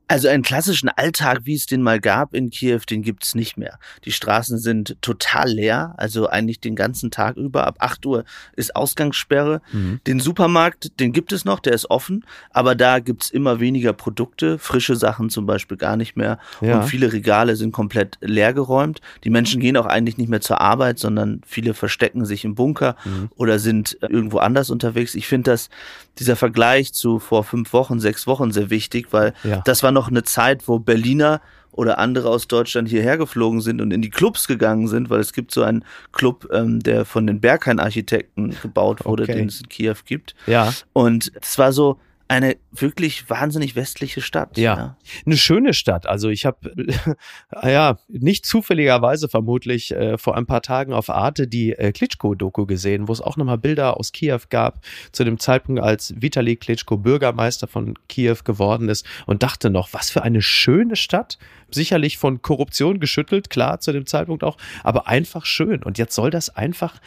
[0.07, 3.79] Also einen klassischen Alltag, wie es den mal gab in Kiew, den gibt's nicht mehr.
[4.03, 7.65] Die Straßen sind total leer, also eigentlich den ganzen Tag über.
[7.65, 9.61] Ab 8 Uhr ist Ausgangssperre.
[9.71, 10.01] Mhm.
[10.05, 14.59] Den Supermarkt, den gibt es noch, der ist offen, aber da gibt's immer weniger Produkte,
[14.59, 16.37] frische Sachen zum Beispiel gar nicht mehr.
[16.59, 16.81] Ja.
[16.81, 18.99] Und viele Regale sind komplett leer geräumt.
[19.23, 22.97] Die Menschen gehen auch eigentlich nicht mehr zur Arbeit, sondern viele verstecken sich im Bunker
[23.05, 23.29] mhm.
[23.35, 25.15] oder sind irgendwo anders unterwegs.
[25.15, 25.69] Ich finde dass
[26.19, 29.61] dieser Vergleich zu vor fünf Wochen, sechs Wochen sehr wichtig, weil ja.
[29.65, 33.91] das war noch eine Zeit, wo Berliner oder andere aus Deutschland hierher geflogen sind und
[33.91, 37.39] in die Clubs gegangen sind, weil es gibt so einen Club, ähm, der von den
[37.39, 39.35] Berghain-Architekten gebaut wurde, okay.
[39.35, 40.35] den es in Kiew gibt.
[40.45, 40.71] Ja.
[40.93, 41.99] Und es war so,
[42.33, 44.57] eine wirklich wahnsinnig westliche Stadt.
[44.57, 44.97] Ja, ja.
[45.25, 46.07] eine schöne Stadt.
[46.07, 46.73] Also ich habe
[47.63, 53.07] ja nicht zufälligerweise vermutlich äh, vor ein paar Tagen auf Arte die äh, Klitschko-Doku gesehen,
[53.07, 54.79] wo es auch nochmal Bilder aus Kiew gab
[55.11, 60.09] zu dem Zeitpunkt, als Vitali Klitschko Bürgermeister von Kiew geworden ist und dachte noch, was
[60.09, 61.37] für eine schöne Stadt.
[61.69, 65.81] Sicherlich von Korruption geschüttelt, klar zu dem Zeitpunkt auch, aber einfach schön.
[65.81, 66.99] Und jetzt soll das einfach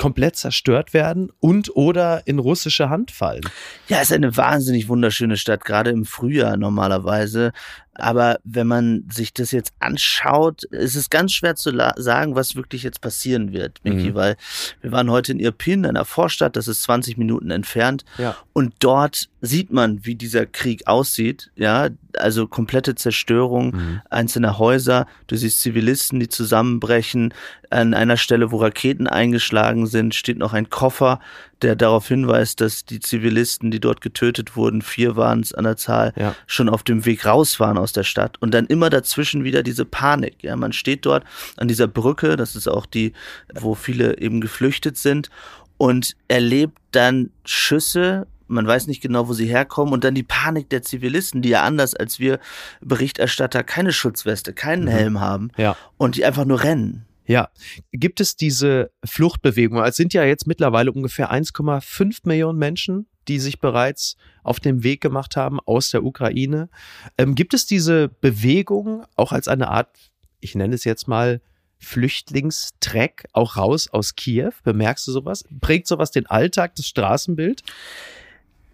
[0.00, 3.42] komplett zerstört werden und oder in russische Hand fallen.
[3.86, 7.52] Ja, ist eine wahnsinnig wunderschöne Stadt, gerade im Frühjahr normalerweise.
[7.94, 12.82] Aber wenn man sich das jetzt anschaut, ist es ganz schwer zu sagen, was wirklich
[12.82, 14.14] jetzt passieren wird, Miki, mhm.
[14.14, 14.36] weil
[14.80, 18.04] wir waren heute in Irpin, einer Vorstadt, das ist 20 Minuten entfernt.
[18.16, 18.36] Ja.
[18.52, 21.50] Und dort sieht man, wie dieser Krieg aussieht.
[21.56, 24.00] Ja, also komplette Zerstörung mhm.
[24.08, 25.06] einzelner Häuser.
[25.26, 27.34] Du siehst Zivilisten, die zusammenbrechen.
[27.70, 31.20] An einer Stelle, wo Raketen eingeschlagen sind, steht noch ein Koffer,
[31.62, 35.76] der darauf hinweist, dass die Zivilisten, die dort getötet wurden, vier waren es an der
[35.76, 36.34] Zahl, ja.
[36.46, 38.36] schon auf dem Weg raus waren aus der Stadt.
[38.40, 40.42] Und dann immer dazwischen wieder diese Panik.
[40.42, 41.24] Ja, man steht dort
[41.56, 43.12] an dieser Brücke, das ist auch die,
[43.54, 45.30] wo viele eben geflüchtet sind
[45.76, 50.68] und erlebt dann Schüsse man weiß nicht genau, wo sie herkommen und dann die Panik
[50.70, 52.40] der Zivilisten, die ja anders als wir
[52.80, 54.88] Berichterstatter keine Schutzweste, keinen mhm.
[54.88, 55.76] Helm haben ja.
[55.96, 57.06] und die einfach nur rennen.
[57.30, 57.48] Ja,
[57.92, 59.78] gibt es diese Fluchtbewegung?
[59.84, 65.00] Es sind ja jetzt mittlerweile ungefähr 1,5 Millionen Menschen, die sich bereits auf den Weg
[65.00, 66.68] gemacht haben aus der Ukraine.
[67.16, 69.96] Ähm, gibt es diese Bewegung auch als eine Art,
[70.40, 71.40] ich nenne es jetzt mal,
[71.78, 74.50] Flüchtlingstreck auch raus aus Kiew?
[74.64, 75.44] Bemerkst du sowas?
[75.60, 77.62] Prägt sowas den Alltag, das Straßenbild?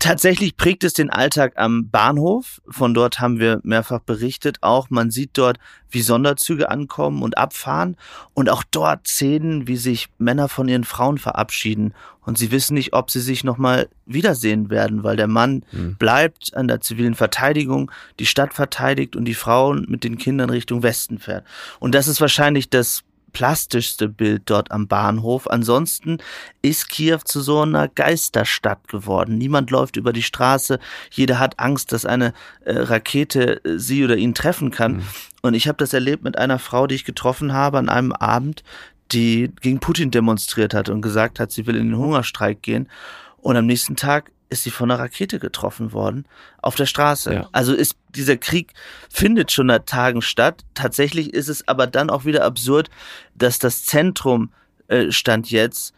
[0.06, 2.62] Tatsächlich prägt es den Alltag am Bahnhof.
[2.68, 4.58] Von dort haben wir mehrfach berichtet.
[4.60, 5.58] Auch man sieht dort,
[5.90, 7.96] wie Sonderzüge ankommen und abfahren.
[8.32, 11.92] Und auch dort Szenen, wie sich Männer von ihren Frauen verabschieden.
[12.24, 15.96] Und sie wissen nicht, ob sie sich nochmal wiedersehen werden, weil der Mann mhm.
[15.96, 17.90] bleibt an der zivilen Verteidigung,
[18.20, 21.44] die Stadt verteidigt und die Frauen mit den Kindern Richtung Westen fährt.
[21.80, 23.02] Und das ist wahrscheinlich das
[23.36, 25.46] plastischste Bild dort am Bahnhof.
[25.50, 26.16] Ansonsten
[26.62, 29.36] ist Kiew zu so einer Geisterstadt geworden.
[29.36, 30.78] Niemand läuft über die Straße.
[31.10, 32.32] Jeder hat Angst, dass eine
[32.64, 34.92] äh, Rakete äh, sie oder ihn treffen kann.
[34.92, 35.02] Mhm.
[35.42, 38.64] Und ich habe das erlebt mit einer Frau, die ich getroffen habe an einem Abend,
[39.12, 42.88] die gegen Putin demonstriert hat und gesagt hat, sie will in den Hungerstreik gehen.
[43.36, 46.26] Und am nächsten Tag ist sie von einer Rakete getroffen worden
[46.62, 47.34] auf der Straße.
[47.34, 47.48] Ja.
[47.52, 48.72] Also ist dieser Krieg
[49.10, 50.64] findet schon seit Tagen statt.
[50.74, 52.88] Tatsächlich ist es aber dann auch wieder absurd,
[53.34, 54.50] dass das Zentrum
[54.88, 55.94] äh, stand jetzt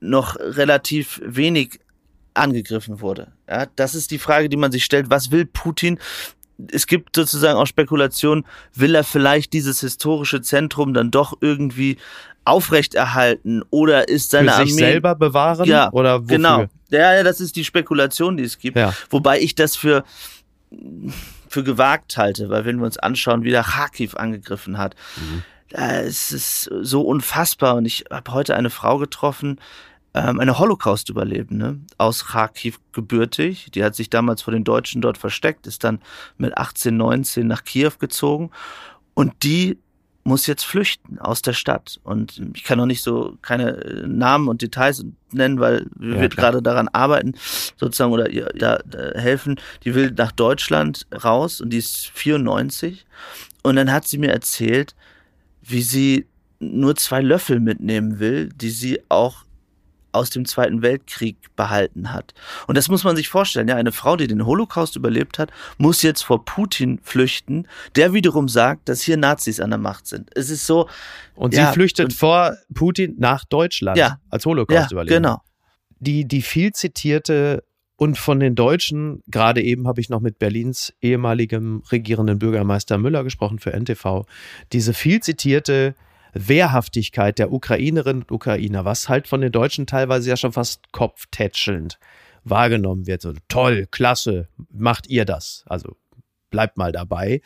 [0.00, 1.80] noch relativ wenig
[2.34, 3.32] angegriffen wurde.
[3.48, 5.10] Ja, das ist die Frage, die man sich stellt.
[5.10, 5.98] Was will Putin?
[6.72, 11.98] Es gibt sozusagen auch Spekulationen, will er vielleicht dieses historische Zentrum dann doch irgendwie
[12.44, 16.36] aufrechterhalten oder ist seine Für sich Armee selber bewahren ja, oder wofür?
[16.36, 16.66] Genau.
[16.90, 18.76] Ja, ja, das ist die Spekulation, die es gibt.
[18.76, 18.94] Ja.
[19.10, 20.04] Wobei ich das für
[21.48, 25.42] für gewagt halte, weil wenn wir uns anschauen, wie der Kharkiv angegriffen hat, mhm.
[25.70, 27.74] es ist so unfassbar.
[27.74, 29.60] Und ich habe heute eine Frau getroffen,
[30.14, 33.70] ähm, eine Holocaust-Überlebende aus Kharkiv gebürtig.
[33.74, 36.00] Die hat sich damals vor den Deutschen dort versteckt, ist dann
[36.38, 38.50] mit 18, 19 nach Kiew gezogen.
[39.14, 39.78] Und die
[40.24, 41.98] muss jetzt flüchten aus der Stadt.
[42.02, 46.28] Und ich kann noch nicht so keine äh, Namen und Details nennen, weil wir ja,
[46.28, 47.34] gerade daran arbeiten,
[47.76, 49.58] sozusagen, oder ihr da, da helfen.
[49.84, 53.06] Die will nach Deutschland raus und die ist 94.
[53.62, 54.94] Und dann hat sie mir erzählt,
[55.62, 56.26] wie sie
[56.58, 59.44] nur zwei Löffel mitnehmen will, die sie auch
[60.12, 62.34] aus dem Zweiten Weltkrieg behalten hat.
[62.66, 63.68] Und das muss man sich vorstellen.
[63.68, 68.48] Ja, eine Frau, die den Holocaust überlebt hat, muss jetzt vor Putin flüchten, der wiederum
[68.48, 70.30] sagt, dass hier Nazis an der Macht sind.
[70.34, 70.88] Es ist so.
[71.34, 75.40] Und ja, sie flüchtet und, vor Putin nach Deutschland ja, als Holocaust ja, Genau.
[75.98, 77.62] Die, die viel zitierte
[77.96, 83.24] und von den Deutschen, gerade eben habe ich noch mit Berlins ehemaligem regierenden Bürgermeister Müller
[83.24, 84.24] gesprochen für NTV,
[84.72, 85.94] diese viel zitierte
[86.34, 91.98] Wehrhaftigkeit der Ukrainerinnen und Ukrainer, was halt von den Deutschen teilweise ja schon fast kopftätschelnd
[92.44, 93.22] wahrgenommen wird.
[93.22, 95.64] So toll, klasse, macht ihr das?
[95.66, 95.96] Also
[96.50, 97.42] bleib mal dabei.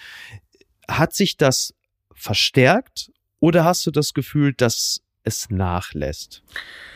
[0.88, 1.74] Hat sich das
[2.14, 6.42] verstärkt oder hast du das Gefühl, dass es nachlässt?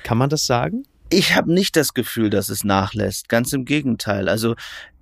[0.03, 0.85] Kann man das sagen?
[1.11, 3.29] Ich habe nicht das Gefühl, dass es nachlässt.
[3.29, 4.29] Ganz im Gegenteil.
[4.29, 4.55] Also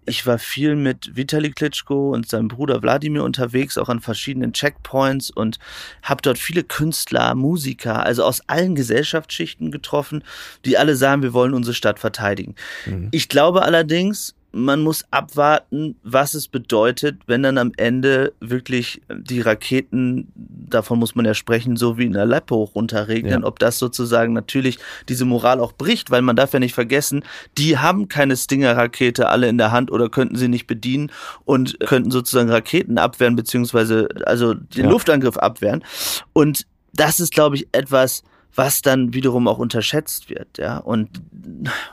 [0.07, 5.31] ich war viel mit Vitali Klitschko und seinem Bruder Wladimir unterwegs, auch an verschiedenen Checkpoints
[5.31, 5.59] und
[6.03, 10.23] habe dort viele Künstler, Musiker, also aus allen Gesellschaftsschichten getroffen,
[10.65, 12.55] die alle sagen, wir wollen unsere Stadt verteidigen.
[12.87, 13.09] Mhm.
[13.11, 19.43] Ich glaube allerdings, man muss abwarten, was es bedeutet, wenn dann am Ende wirklich die
[19.43, 23.47] Raketen, davon muss man ja sprechen, so wie in Aleppo runterregnen, ja.
[23.47, 24.79] ob das sozusagen natürlich
[25.11, 27.23] diese Moral auch bricht, weil man darf ja nicht vergessen,
[27.59, 31.13] die haben keine Stinger-Rakete alle in der Hand oder könnten sie nicht bedienen
[31.45, 34.91] und könnten sozusagen Raketen abwehren, beziehungsweise also den ja.
[34.91, 35.85] Luftangriff abwehren.
[36.33, 38.23] Und das ist, glaube ich, etwas,
[38.57, 40.79] was dann wiederum auch unterschätzt wird, ja.
[40.79, 41.23] Und,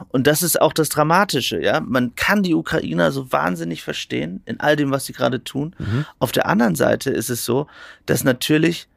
[0.09, 1.81] und das ist auch das Dramatische, ja.
[1.81, 5.75] Man kann die Ukrainer so wahnsinnig verstehen in all dem, was sie gerade tun.
[5.77, 6.05] Mhm.
[6.19, 7.67] Auf der anderen Seite ist es so,
[8.05, 8.87] dass natürlich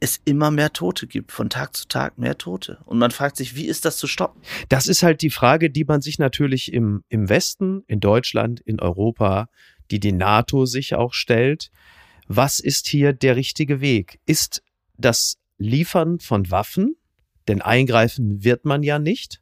[0.00, 2.78] es immer mehr Tote gibt, von Tag zu Tag mehr Tote.
[2.86, 4.42] Und man fragt sich, wie ist das zu stoppen?
[4.68, 8.80] Das ist halt die Frage, die man sich natürlich im, im Westen, in Deutschland, in
[8.80, 9.48] Europa,
[9.92, 11.70] die die NATO sich auch stellt.
[12.26, 14.18] Was ist hier der richtige Weg?
[14.26, 14.64] Ist
[14.98, 16.96] das Liefern von Waffen
[17.48, 19.40] denn eingreifen wird man ja nicht.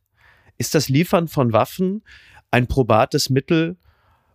[0.59, 2.03] Ist das Liefern von Waffen
[2.51, 3.77] ein probates Mittel,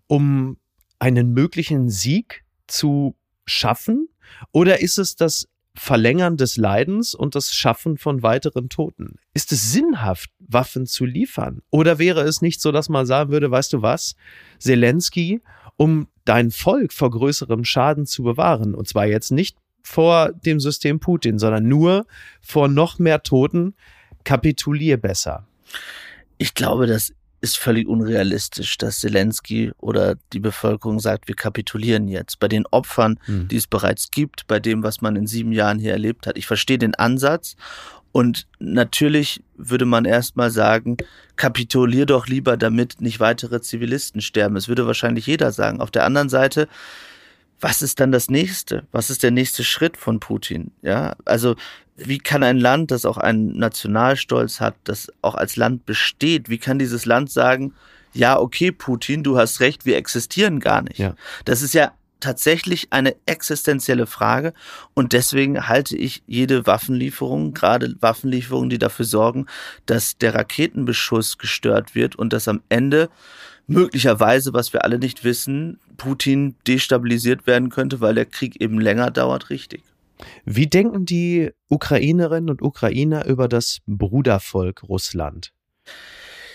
[0.08, 0.58] um
[1.00, 4.10] einen möglichen Sieg zu schaffen?
[4.52, 9.18] Oder ist es das Verlängern des Leidens und das Schaffen von weiteren Toten?
[9.34, 11.62] Ist es sinnhaft, Waffen zu liefern?
[11.70, 14.16] Oder wäre es nicht so, dass man sagen würde, weißt du was,
[14.58, 15.42] Zelensky,
[15.76, 21.00] um dein Volk vor größerem Schaden zu bewahren, und zwar jetzt nicht vor dem System
[21.00, 22.06] Putin, sondern nur
[22.42, 23.76] vor noch mehr Toten.
[24.24, 25.46] Kapitulier besser.
[26.40, 32.40] Ich glaube, das ist völlig unrealistisch, dass Zelensky oder die Bevölkerung sagt, wir kapitulieren jetzt.
[32.40, 33.48] Bei den Opfern, hm.
[33.48, 36.38] die es bereits gibt, bei dem, was man in sieben Jahren hier erlebt hat.
[36.40, 37.56] Ich verstehe den Ansatz
[38.12, 40.98] und natürlich würde man erstmal sagen,
[41.36, 44.56] kapitulier doch lieber, damit nicht weitere Zivilisten sterben.
[44.56, 45.82] Es würde wahrscheinlich jeder sagen.
[45.82, 46.68] Auf der anderen Seite
[47.60, 48.86] was ist dann das nächste?
[48.92, 50.72] Was ist der nächste Schritt von Putin?
[50.82, 51.56] Ja, also
[51.98, 56.58] wie kann ein Land, das auch einen Nationalstolz hat, das auch als Land besteht, wie
[56.58, 57.74] kann dieses Land sagen,
[58.14, 61.00] ja, okay, Putin, du hast recht, wir existieren gar nicht.
[61.00, 61.16] Ja.
[61.44, 64.54] Das ist ja tatsächlich eine existenzielle Frage
[64.94, 69.46] und deswegen halte ich jede Waffenlieferung, gerade Waffenlieferungen, die dafür sorgen,
[69.86, 73.10] dass der Raketenbeschuss gestört wird und dass am Ende
[73.68, 79.12] möglicherweise, was wir alle nicht wissen, Putin destabilisiert werden könnte, weil der Krieg eben länger
[79.12, 79.84] dauert, richtig.
[80.46, 85.52] Wie denken die Ukrainerinnen und Ukrainer über das Brudervolk Russland?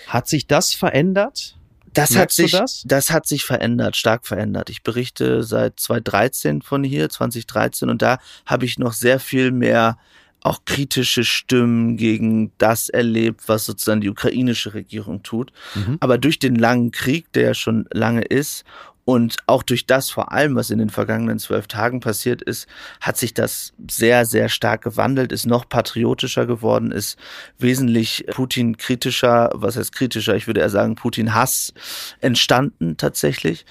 [0.06, 1.56] Hat sich das verändert?
[1.92, 2.84] Das hat sich, das?
[2.86, 3.10] das?
[3.10, 4.70] hat sich verändert, stark verändert.
[4.70, 9.98] Ich berichte seit 2013 von hier, 2013, und da habe ich noch sehr viel mehr
[10.42, 15.52] auch kritische Stimmen gegen das erlebt, was sozusagen die ukrainische Regierung tut.
[15.74, 15.98] Mhm.
[16.00, 18.64] Aber durch den langen Krieg, der ja schon lange ist,
[19.04, 22.68] und auch durch das vor allem, was in den vergangenen zwölf Tagen passiert ist,
[23.00, 27.18] hat sich das sehr, sehr stark gewandelt, ist noch patriotischer geworden, ist
[27.58, 31.72] wesentlich Putin kritischer, was heißt kritischer, ich würde eher sagen Putin Hass
[32.20, 33.64] entstanden tatsächlich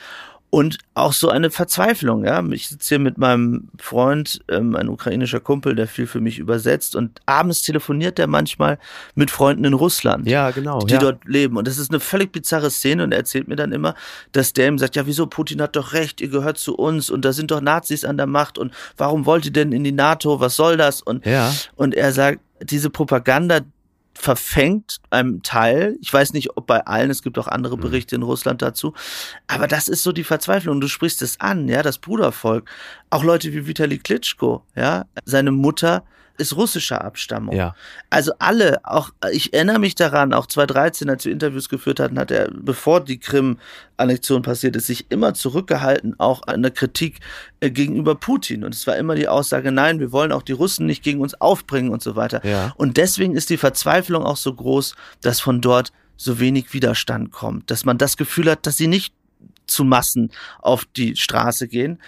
[0.49, 2.25] und auch so eine Verzweiflung.
[2.25, 6.39] Ja, ich sitze hier mit meinem Freund, ähm, ein ukrainischer Kumpel, der viel für mich
[6.39, 8.79] übersetzt und abends telefoniert er manchmal
[9.15, 10.99] mit Freunden in Russland, ja genau, die ja.
[10.99, 11.57] dort leben.
[11.57, 13.95] Und das ist eine völlig bizarre Szene und er erzählt mir dann immer,
[14.31, 17.25] dass der ihm sagt, ja wieso Putin hat doch recht, ihr gehört zu uns und
[17.25, 20.39] da sind doch Nazis an der Macht und warum wollt ihr denn in die NATO?
[20.39, 21.01] Was soll das?
[21.01, 21.53] Und ja.
[21.75, 23.61] und er sagt, diese Propaganda,
[24.19, 25.97] verfängt einem Teil.
[26.01, 27.81] Ich weiß nicht, ob bei allen, es gibt auch andere mhm.
[27.81, 28.93] Berichte in Russland dazu.
[29.47, 30.81] Aber das ist so die Verzweiflung.
[30.81, 32.69] Du sprichst es an, ja, das Brudervolk.
[33.09, 36.03] Auch Leute wie Vitali Klitschko, ja, seine Mutter
[36.39, 37.55] ist russischer Abstammung.
[37.55, 37.75] Ja.
[38.09, 42.31] Also alle, auch ich erinnere mich daran, auch 2013, als wir Interviews geführt hatten, hat
[42.31, 47.19] er, bevor die Krim-Annexion passiert ist, sich immer zurückgehalten, auch an der Kritik
[47.59, 48.63] äh, gegenüber Putin.
[48.63, 51.39] Und es war immer die Aussage, nein, wir wollen auch die Russen nicht gegen uns
[51.39, 52.45] aufbringen und so weiter.
[52.45, 52.73] Ja.
[52.77, 57.71] Und deswegen ist die Verzweiflung auch so groß, dass von dort so wenig Widerstand kommt,
[57.71, 59.13] dass man das Gefühl hat, dass sie nicht
[59.67, 61.99] zu Massen auf die Straße gehen.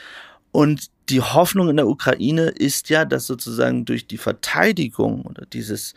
[0.52, 5.94] Und die Hoffnung in der Ukraine ist ja, dass sozusagen durch die Verteidigung oder dieses,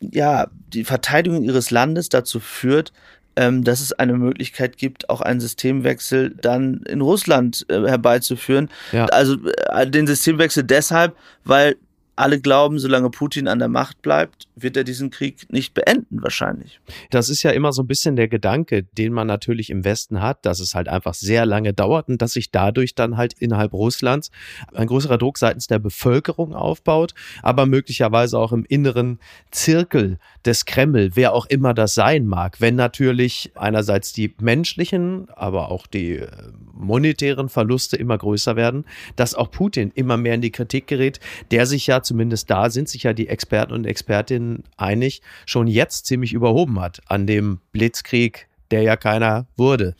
[0.00, 2.92] ja, die Verteidigung ihres Landes dazu führt,
[3.36, 8.70] ähm, dass es eine Möglichkeit gibt, auch einen Systemwechsel dann in Russland äh, herbeizuführen.
[8.92, 9.06] Ja.
[9.06, 9.36] Also
[9.72, 11.76] äh, den Systemwechsel deshalb, weil
[12.16, 16.80] alle glauben, solange Putin an der Macht bleibt, wird er diesen Krieg nicht beenden, wahrscheinlich.
[17.10, 20.46] Das ist ja immer so ein bisschen der Gedanke, den man natürlich im Westen hat,
[20.46, 24.30] dass es halt einfach sehr lange dauert und dass sich dadurch dann halt innerhalb Russlands
[24.72, 29.18] ein größerer Druck seitens der Bevölkerung aufbaut, aber möglicherweise auch im inneren
[29.50, 32.60] Zirkel des Kreml, wer auch immer das sein mag.
[32.60, 36.28] Wenn natürlich einerseits die menschlichen, aber auch die äh,
[36.72, 38.84] monetären Verluste immer größer werden,
[39.16, 41.18] dass auch Putin immer mehr in die Kritik gerät,
[41.50, 46.06] der sich ja zumindest da sind sich ja die Experten und Expertinnen einig, schon jetzt
[46.06, 49.94] ziemlich überhoben hat an dem Blitzkrieg, der ja keiner wurde.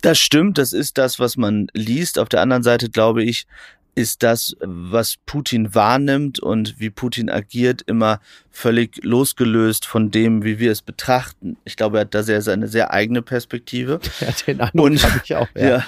[0.00, 2.18] Das stimmt, das ist das, was man liest.
[2.18, 3.46] Auf der anderen Seite glaube ich,
[3.94, 8.20] ist das, was Putin wahrnimmt und wie Putin agiert, immer
[8.50, 11.56] völlig losgelöst von dem, wie wir es betrachten.
[11.64, 14.00] Ich glaube, er hat da sehr seine sehr eigene Perspektive.
[14.20, 15.48] Ja, den Eindruck habe ich auch.
[15.56, 15.68] Ja.
[15.68, 15.84] ja.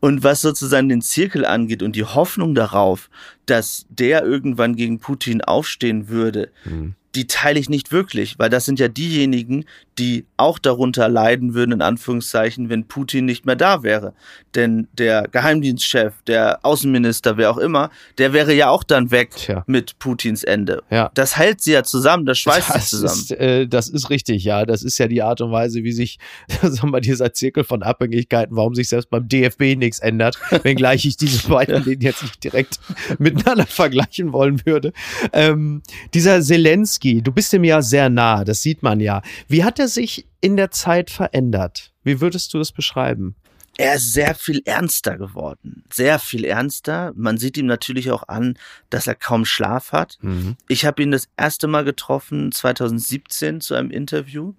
[0.00, 3.08] Und was sozusagen den Zirkel angeht und die Hoffnung darauf,
[3.46, 8.64] dass der irgendwann gegen Putin aufstehen würde, mhm die teile ich nicht wirklich, weil das
[8.64, 9.64] sind ja diejenigen,
[9.98, 14.14] die auch darunter leiden würden, in Anführungszeichen, wenn Putin nicht mehr da wäre.
[14.54, 19.64] Denn der Geheimdienstchef, der Außenminister, wer auch immer, der wäre ja auch dann weg Tja.
[19.66, 20.82] mit Putins Ende.
[20.90, 21.10] Ja.
[21.14, 23.20] Das hält sie ja zusammen, das schweißt das sie zusammen.
[23.20, 24.64] Ist, äh, das ist richtig, ja.
[24.64, 26.18] Das ist ja die Art und Weise, wie sich,
[26.62, 31.16] sagen wir, dieser Zirkel von Abhängigkeiten, warum sich selbst beim DFB nichts ändert, wenngleich ich
[31.16, 31.96] diese beiden ja.
[31.98, 32.78] jetzt nicht direkt
[33.18, 34.92] miteinander vergleichen wollen würde.
[35.32, 35.82] Ähm,
[36.14, 39.22] dieser Zelensky, Zelensky, du bist ihm ja sehr nah, das sieht man ja.
[39.48, 41.92] Wie hat er sich in der Zeit verändert?
[42.04, 43.34] Wie würdest du das beschreiben?
[43.76, 45.84] Er ist sehr viel ernster geworden.
[45.92, 47.12] Sehr viel ernster.
[47.14, 48.58] Man sieht ihm natürlich auch an,
[48.90, 50.18] dass er kaum Schlaf hat.
[50.20, 50.56] Mhm.
[50.66, 54.54] Ich habe ihn das erste Mal getroffen 2017 zu einem Interview.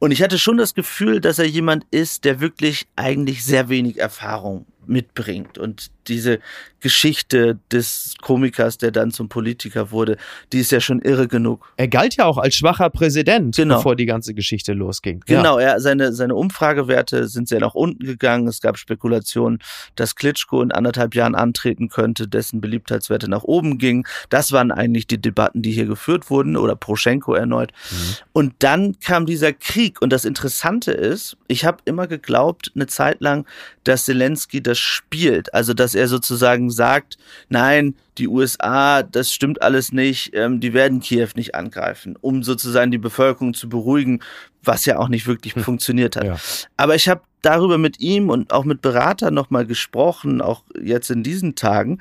[0.00, 3.98] Und ich hatte schon das Gefühl, dass er jemand ist, der wirklich eigentlich sehr wenig
[3.98, 5.56] Erfahrung mitbringt.
[5.56, 6.40] Und diese
[6.80, 10.16] Geschichte des Komikers, der dann zum Politiker wurde,
[10.52, 11.72] die ist ja schon irre genug.
[11.76, 13.76] Er galt ja auch als schwacher Präsident, genau.
[13.76, 15.22] bevor die ganze Geschichte losging.
[15.26, 15.68] Genau, ja.
[15.68, 18.48] er, seine, seine Umfragewerte sind sehr nach unten gegangen.
[18.48, 19.58] Es gab Spekulationen,
[19.94, 24.04] dass Klitschko in anderthalb Jahren antreten könnte, dessen Beliebtheitswerte nach oben gingen.
[24.28, 27.72] Das waren eigentlich die Debatten, die hier geführt wurden oder Proschenko erneut.
[27.90, 27.96] Mhm.
[28.32, 30.02] Und dann kam dieser Krieg.
[30.02, 33.46] Und das Interessante ist, ich habe immer geglaubt, eine Zeit lang,
[33.84, 35.54] dass Zelensky das spielt.
[35.54, 37.18] Also, dass er sozusagen sagt,
[37.48, 42.90] nein, die USA, das stimmt alles nicht, ähm, die werden Kiew nicht angreifen, um sozusagen
[42.90, 44.20] die Bevölkerung zu beruhigen,
[44.62, 45.64] was ja auch nicht wirklich hm.
[45.64, 46.24] funktioniert hat.
[46.24, 46.36] Ja.
[46.76, 51.22] Aber ich habe darüber mit ihm und auch mit Beratern nochmal gesprochen, auch jetzt in
[51.22, 52.00] diesen Tagen,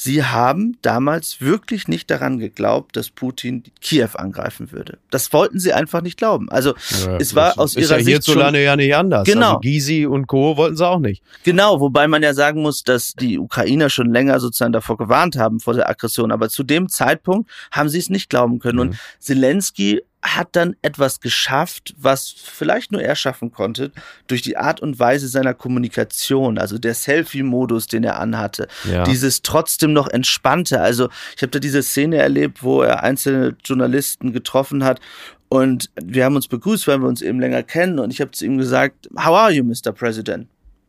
[0.00, 4.98] Sie haben damals wirklich nicht daran geglaubt, dass Putin Kiew angreifen würde.
[5.10, 6.48] Das wollten sie einfach nicht glauben.
[6.50, 6.74] Also
[7.04, 9.26] ja, es war aus ihrer ja Sicht hierzulande ja nicht anders.
[9.26, 9.56] Genau.
[9.56, 10.56] Also Gysi und Co.
[10.56, 11.24] wollten sie auch nicht.
[11.42, 15.58] Genau, wobei man ja sagen muss, dass die Ukrainer schon länger sozusagen davor gewarnt haben
[15.58, 16.30] vor der Aggression.
[16.30, 18.76] Aber zu dem Zeitpunkt haben sie es nicht glauben können.
[18.76, 18.80] Mhm.
[18.90, 23.92] Und Zelensky hat dann etwas geschafft, was vielleicht nur er schaffen konnte,
[24.26, 29.04] durch die Art und Weise seiner Kommunikation, also der Selfie-Modus, den er anhatte, ja.
[29.04, 30.80] dieses trotzdem noch entspannte.
[30.80, 35.00] Also ich habe da diese Szene erlebt, wo er einzelne Journalisten getroffen hat
[35.48, 38.44] und wir haben uns begrüßt, weil wir uns eben länger kennen und ich habe zu
[38.44, 39.92] ihm gesagt, How are you, Mr.
[39.92, 40.48] President?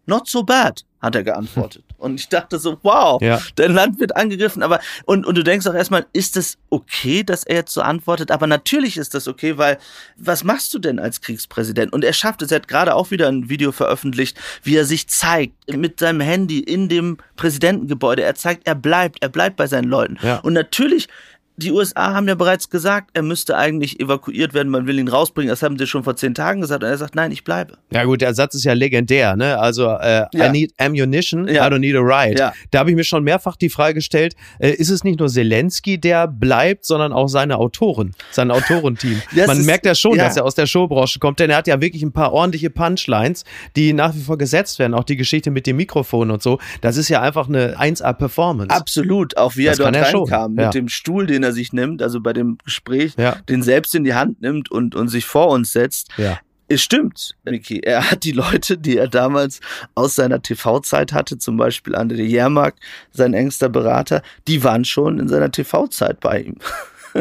[0.10, 1.84] Not so bad, hat er geantwortet.
[2.00, 3.40] Und ich dachte so, wow, ja.
[3.56, 4.64] dein Land wird angegriffen.
[4.64, 8.32] Aber, und, und du denkst auch erstmal, ist es okay, dass er jetzt so antwortet?
[8.32, 9.78] Aber natürlich ist das okay, weil
[10.16, 11.92] was machst du denn als Kriegspräsident?
[11.92, 15.10] Und er schafft es, er hat gerade auch wieder ein Video veröffentlicht, wie er sich
[15.10, 18.24] zeigt mit seinem Handy in dem Präsidentengebäude.
[18.24, 20.18] Er zeigt, er bleibt, er bleibt bei seinen Leuten.
[20.22, 20.38] Ja.
[20.38, 21.10] Und natürlich
[21.60, 25.50] die USA haben ja bereits gesagt, er müsste eigentlich evakuiert werden, man will ihn rausbringen.
[25.50, 26.84] Das haben sie schon vor zehn Tagen gesagt.
[26.84, 27.78] Und er sagt, nein, ich bleibe.
[27.92, 29.36] Ja gut, der Satz ist ja legendär.
[29.36, 29.60] Ne?
[29.60, 30.48] Also, äh, ja.
[30.48, 31.68] I need ammunition, ja.
[31.68, 32.40] I don't need a ride.
[32.40, 32.54] Ja.
[32.72, 36.00] Da habe ich mir schon mehrfach die Frage gestellt, äh, ist es nicht nur Zelensky,
[36.00, 39.22] der bleibt, sondern auch seine Autoren, sein Autorenteam.
[39.48, 41.82] man ist, merkt ja schon, dass er aus der Showbranche kommt, denn er hat ja
[41.82, 43.44] wirklich ein paar ordentliche Punchlines,
[43.76, 44.94] die nach wie vor gesetzt werden.
[44.94, 46.60] Auch die Geschichte mit dem Mikrofon und so.
[46.82, 48.76] Das ist ja einfach eine 1A-Performance.
[48.76, 52.02] Absolut, auch wie das er dort reinkam, mit dem Stuhl, den er er sich nimmt,
[52.02, 53.36] also bei dem Gespräch, ja.
[53.48, 56.10] den selbst in die Hand nimmt und, und sich vor uns setzt.
[56.18, 56.40] Ja.
[56.72, 57.80] Es stimmt, Niki.
[57.80, 59.60] Er hat die Leute, die er damals
[59.96, 62.76] aus seiner TV-Zeit hatte, zum Beispiel André Jermak,
[63.12, 66.58] sein engster Berater, die waren schon in seiner TV-Zeit bei ihm.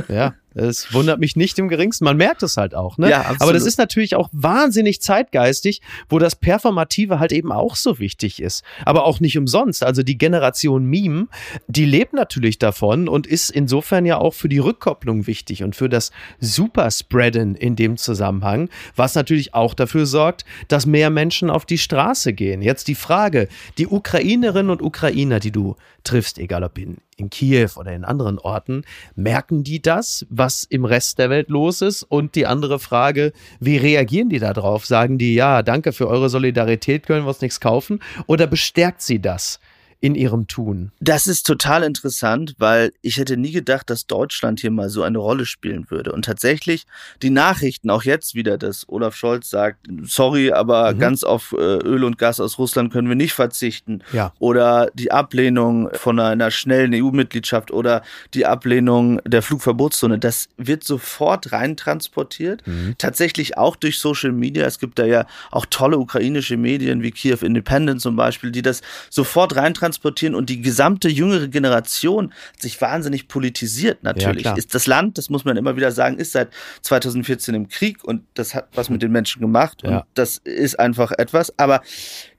[0.08, 2.04] Ja, es wundert mich nicht im geringsten.
[2.04, 3.10] Man merkt es halt auch, ne?
[3.10, 3.42] Ja, absolut.
[3.42, 8.42] Aber das ist natürlich auch wahnsinnig zeitgeistig, wo das Performative halt eben auch so wichtig
[8.42, 8.64] ist.
[8.84, 9.84] Aber auch nicht umsonst.
[9.84, 11.28] Also die Generation Meme,
[11.66, 15.88] die lebt natürlich davon und ist insofern ja auch für die Rückkopplung wichtig und für
[15.88, 21.78] das Superspreaden in dem Zusammenhang, was natürlich auch dafür sorgt, dass mehr Menschen auf die
[21.78, 22.62] Straße gehen.
[22.62, 23.48] Jetzt die Frage,
[23.78, 25.76] die Ukrainerinnen und Ukrainer, die du
[26.08, 28.84] triffst, egal ob in in Kiew oder in anderen Orten,
[29.14, 32.04] merken die das, was im Rest der Welt los ist?
[32.04, 34.86] Und die andere Frage, wie reagieren die darauf?
[34.86, 38.00] Sagen die, ja, danke für eure Solidarität, können wir uns nichts kaufen?
[38.26, 39.58] Oder bestärkt sie das?
[40.00, 40.92] In ihrem Tun.
[41.00, 45.18] Das ist total interessant, weil ich hätte nie gedacht, dass Deutschland hier mal so eine
[45.18, 46.12] Rolle spielen würde.
[46.12, 46.86] Und tatsächlich
[47.20, 50.98] die Nachrichten, auch jetzt wieder, dass Olaf Scholz sagt, sorry, aber mhm.
[51.00, 54.04] ganz auf äh, Öl und Gas aus Russland können wir nicht verzichten.
[54.12, 54.32] Ja.
[54.38, 58.02] Oder die Ablehnung von einer schnellen EU-Mitgliedschaft oder
[58.34, 62.64] die Ablehnung der Flugverbotszone, das wird sofort reintransportiert.
[62.66, 62.94] Mhm.
[62.98, 64.64] Tatsächlich auch durch Social Media.
[64.64, 68.82] Es gibt da ja auch tolle ukrainische Medien wie Kiew Independent zum Beispiel, die das
[69.10, 69.87] sofort reintransportieren transportieren
[70.34, 74.44] und die gesamte jüngere Generation sich wahnsinnig politisiert natürlich.
[74.44, 76.50] Ja, ist das Land, das muss man immer wieder sagen, ist seit
[76.82, 80.06] 2014 im Krieg und das hat was mit den Menschen gemacht und ja.
[80.14, 81.82] das ist einfach etwas, aber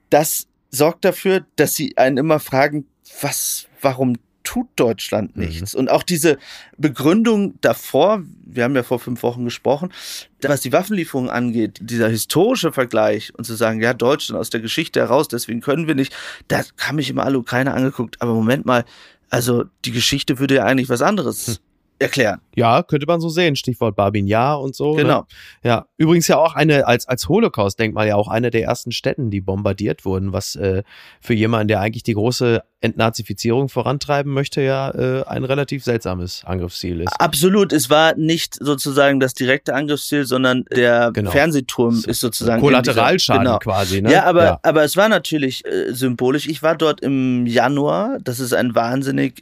[0.09, 2.85] das sorgt dafür, dass sie einen immer fragen,
[3.21, 4.17] was, warum
[4.49, 5.43] tut Deutschland mhm.
[5.43, 5.73] nichts.
[5.73, 5.81] Mhm.
[5.81, 6.39] Und auch diese
[6.75, 9.93] Begründung davor, wir haben ja vor fünf Wochen gesprochen,
[10.41, 15.01] was die Waffenlieferungen angeht, dieser historische Vergleich und zu sagen, ja, Deutschland aus der Geschichte
[15.01, 16.15] heraus, deswegen können wir nicht,
[16.47, 18.85] da haben mich immer alle Ukraine angeguckt, aber Moment mal,
[19.29, 21.55] also die Geschichte würde ja eigentlich was anderes hm
[21.99, 22.39] erklären.
[22.55, 23.55] Ja, könnte man so sehen.
[23.55, 24.95] Stichwort Babin Yar und so.
[24.95, 25.03] Ne?
[25.03, 25.19] Genau.
[25.19, 25.25] Ne?
[25.63, 29.41] Ja, übrigens ja auch eine, als, als Holocaust-Denkmal ja auch eine der ersten Städten, die
[29.41, 30.83] bombardiert wurden, was äh,
[31.19, 37.01] für jemanden, der eigentlich die große Entnazifizierung vorantreiben möchte, ja äh, ein relativ seltsames Angriffsziel
[37.01, 37.13] ist.
[37.19, 37.73] Absolut.
[37.73, 41.31] Es war nicht sozusagen das direkte Angriffsziel, sondern der genau.
[41.31, 42.61] Fernsehturm ist sozusagen.
[42.61, 43.59] Kollateralschaden dieser, genau.
[43.59, 44.11] quasi, ne?
[44.11, 44.59] Ja, aber, ja.
[44.63, 46.47] aber es war natürlich äh, symbolisch.
[46.47, 48.17] Ich war dort im Januar.
[48.23, 49.41] Das ist ein wahnsinnig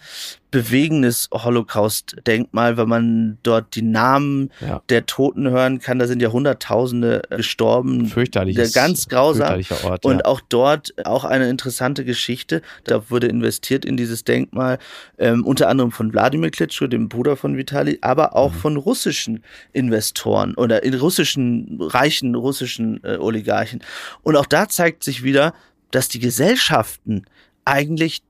[0.50, 4.82] bewegendes Holocaust-Denkmal, weil man dort die Namen ja.
[4.90, 6.00] der Toten hören kann.
[6.00, 8.08] Da sind ja Hunderttausende gestorben.
[8.08, 8.74] Fürchterlich.
[8.74, 9.62] Ganz grausam.
[9.84, 12.62] Ort, Und auch dort auch eine interessante Geschichte.
[12.86, 14.80] Da wurde investiert in dieses Denkmal,
[15.18, 18.58] ähm, unter anderem von Wladimir Klitschko, dem Bruder von Vitali, aber auch mhm.
[18.58, 23.84] von russischen Investoren oder in russischen, reichen russischen äh, Oligarchen.
[24.24, 25.54] Und auch da zeigt sich wieder,
[25.92, 27.26] dass die Gesellschaften
[27.66, 28.22] eigentlich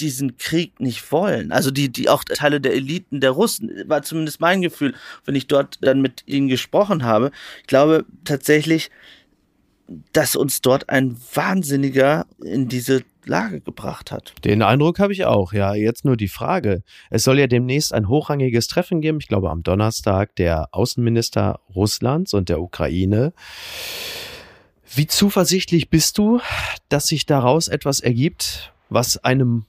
[0.00, 1.52] diesen Krieg nicht wollen.
[1.52, 4.94] Also die, die auch Teile der Eliten der Russen, war zumindest mein Gefühl,
[5.24, 7.30] wenn ich dort dann mit ihnen gesprochen habe.
[7.60, 8.90] Ich glaube tatsächlich,
[10.12, 14.34] dass uns dort ein Wahnsinniger in diese Lage gebracht hat.
[14.44, 15.74] Den Eindruck habe ich auch, ja.
[15.74, 16.82] Jetzt nur die Frage.
[17.10, 22.34] Es soll ja demnächst ein hochrangiges Treffen geben, ich glaube am Donnerstag, der Außenminister Russlands
[22.34, 23.32] und der Ukraine.
[24.94, 26.40] Wie zuversichtlich bist du,
[26.88, 29.64] dass sich daraus etwas ergibt, was einem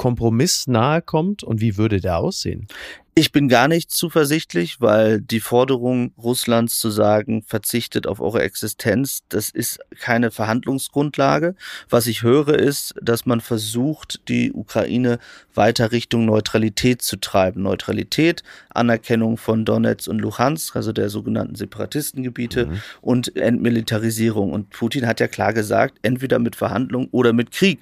[0.00, 2.66] Kompromiss nahe kommt und wie würde der aussehen?
[3.14, 9.24] Ich bin gar nicht zuversichtlich, weil die Forderung Russlands zu sagen, verzichtet auf eure Existenz,
[9.28, 11.54] das ist keine Verhandlungsgrundlage.
[11.90, 15.18] Was ich höre ist, dass man versucht, die Ukraine
[15.54, 17.60] weiter Richtung Neutralität zu treiben.
[17.62, 22.80] Neutralität, Anerkennung von Donetsk und Luhansk, also der sogenannten Separatistengebiete mhm.
[23.02, 24.52] und Entmilitarisierung.
[24.52, 27.80] Und Putin hat ja klar gesagt, entweder mit Verhandlungen oder mit Krieg.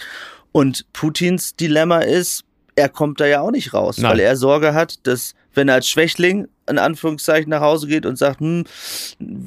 [0.59, 2.43] Und Putins Dilemma ist,
[2.75, 4.11] er kommt da ja auch nicht raus, Nein.
[4.11, 8.17] weil er Sorge hat, dass wenn er als Schwächling in Anführungszeichen nach Hause geht und
[8.17, 8.65] sagt, hm,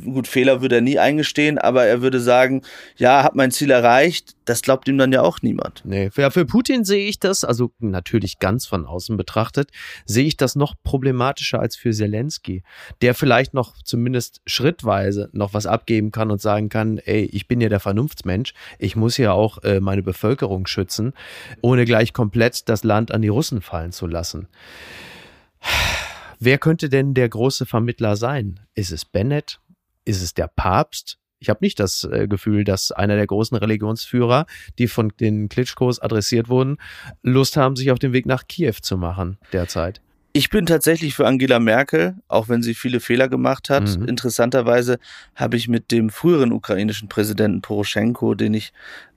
[0.06, 2.62] gut, Fehler würde er nie eingestehen, aber er würde sagen,
[2.98, 5.82] ja, hab mein Ziel erreicht, das glaubt ihm dann ja auch niemand.
[5.86, 9.70] Nee, für, für Putin sehe ich das, also natürlich ganz von außen betrachtet,
[10.06, 12.64] sehe ich das noch problematischer als für Zelensky,
[13.02, 17.62] der vielleicht noch zumindest schrittweise noch was abgeben kann und sagen kann, ey, ich bin
[17.62, 21.14] ja der Vernunftsmensch, ich muss ja auch äh, meine Bevölkerung schützen,
[21.62, 24.48] ohne gleich komplett das Land an die Russen fallen zu lassen.
[26.44, 28.62] Wer könnte denn der große Vermittler sein?
[28.74, 29.60] Ist es Bennett?
[30.06, 31.20] Ist es der Papst?
[31.38, 34.48] Ich habe nicht das äh, Gefühl, dass einer der großen Religionsführer,
[34.80, 36.78] die von den Klitschkos adressiert wurden,
[37.22, 40.02] Lust haben, sich auf den Weg nach Kiew zu machen derzeit.
[40.34, 44.00] Ich bin tatsächlich für Angela Merkel, auch wenn sie viele Fehler gemacht hat.
[44.00, 44.06] Mhm.
[44.06, 44.98] Interessanterweise
[45.36, 48.74] habe ich mit dem früheren ukrainischen Präsidenten Poroschenko, den ich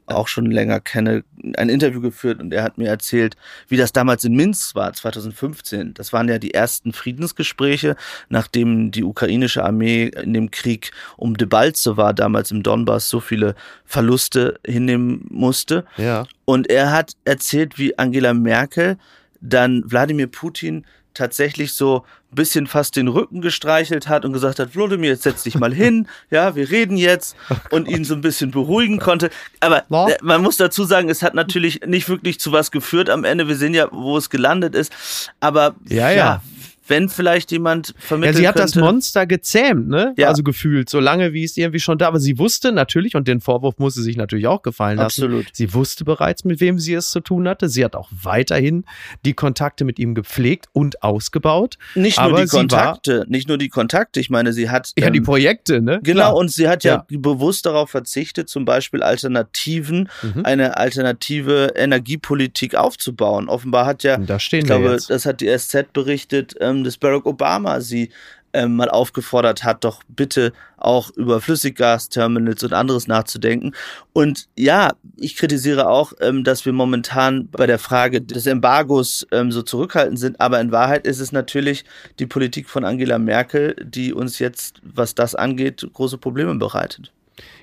[0.06, 1.24] auch schon länger kenne,
[1.56, 3.36] ein Interview geführt und er hat mir erzählt,
[3.68, 5.94] wie das damals in Minsk war, 2015.
[5.94, 7.96] Das waren ja die ersten Friedensgespräche,
[8.28, 13.54] nachdem die ukrainische Armee in dem Krieg um Debalze war, damals im Donbass, so viele
[13.84, 15.84] Verluste hinnehmen musste.
[15.96, 16.26] Ja.
[16.44, 18.98] Und er hat erzählt, wie Angela Merkel
[19.40, 20.84] dann Wladimir Putin
[21.14, 25.44] tatsächlich so ein bisschen fast den Rücken gestreichelt hat und gesagt hat, Wladimir, jetzt setz
[25.44, 27.36] dich mal hin, ja, wir reden jetzt
[27.70, 29.30] und ihn so ein bisschen beruhigen konnte.
[29.60, 29.84] Aber.
[30.08, 33.48] Äh, man muss dazu sagen, es hat natürlich nicht wirklich zu was geführt am Ende.
[33.48, 34.92] Wir sehen ja, wo es gelandet ist.
[35.40, 36.16] Aber ja, ja.
[36.16, 36.42] ja
[36.86, 40.12] wenn vielleicht jemand vermittelt Ja, sie hat könnte, das Monster gezähmt, ne?
[40.16, 40.28] Ja.
[40.28, 42.20] Also gefühlt, so lange wie es irgendwie schon da war.
[42.20, 45.22] Sie wusste natürlich, und den Vorwurf musste sich natürlich auch gefallen lassen.
[45.24, 45.46] Absolut.
[45.52, 47.68] Sie wusste bereits, mit wem sie es zu tun hatte.
[47.68, 48.84] Sie hat auch weiterhin
[49.24, 51.78] die Kontakte mit ihm gepflegt und ausgebaut.
[51.94, 54.20] nicht nur aber die sie war- Kontakte, nicht nur die Kontakte.
[54.20, 56.00] Ich meine, sie hat Ja, die ähm, Projekte, ne?
[56.02, 56.36] Genau, Klar.
[56.36, 57.18] und sie hat ja, Ja.
[57.18, 60.44] bewusst darauf verzichtet, zum Beispiel Alternativen, Mhm.
[60.44, 63.48] eine alternative Energiepolitik aufzubauen.
[63.48, 65.10] Offenbar hat ja, da stehen ich glaube, jetzt.
[65.10, 68.10] das hat die SZ berichtet, ähm, dass Barack Obama sie
[68.54, 73.72] ähm, mal aufgefordert hat, doch bitte auch über Flüssiggasterminals und anderes nachzudenken.
[74.12, 79.50] Und ja, ich kritisiere auch, ähm, dass wir momentan bei der Frage des Embargos ähm,
[79.50, 80.40] so zurückhaltend sind.
[80.40, 81.84] Aber in Wahrheit ist es natürlich
[82.18, 87.12] die Politik von Angela Merkel, die uns jetzt, was das angeht, große Probleme bereitet.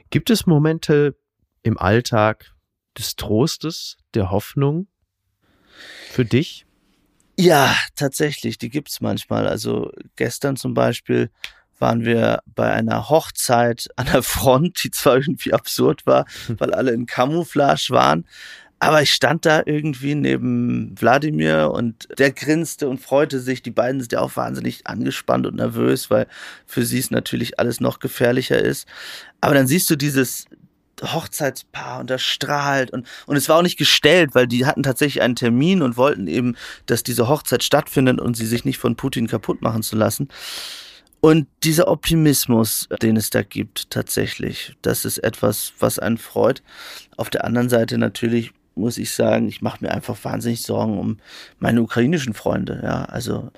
[0.09, 1.15] Gibt es Momente
[1.63, 2.51] im Alltag
[2.97, 4.87] des Trostes, der Hoffnung
[6.09, 6.65] für dich?
[7.41, 9.47] Ja, tatsächlich, die gibt's manchmal.
[9.47, 11.31] Also gestern zum Beispiel
[11.79, 16.27] waren wir bei einer Hochzeit an der Front, die zwar irgendwie absurd war,
[16.59, 18.27] weil alle in Camouflage waren.
[18.77, 23.63] Aber ich stand da irgendwie neben Wladimir und der grinste und freute sich.
[23.63, 26.27] Die beiden sind ja auch wahnsinnig angespannt und nervös, weil
[26.67, 28.87] für sie es natürlich alles noch gefährlicher ist.
[29.39, 30.45] Aber dann siehst du dieses
[31.01, 35.21] Hochzeitspaar und das strahlt und, und es war auch nicht gestellt, weil die hatten tatsächlich
[35.21, 39.27] einen Termin und wollten eben, dass diese Hochzeit stattfindet und sie sich nicht von Putin
[39.27, 40.29] kaputt machen zu lassen.
[41.21, 46.63] Und dieser Optimismus, den es da gibt, tatsächlich, das ist etwas, was einen freut.
[47.15, 51.17] Auf der anderen Seite natürlich muss ich sagen, ich mache mir einfach wahnsinnig Sorgen um
[51.59, 52.81] meine ukrainischen Freunde.
[52.83, 53.51] Ja, also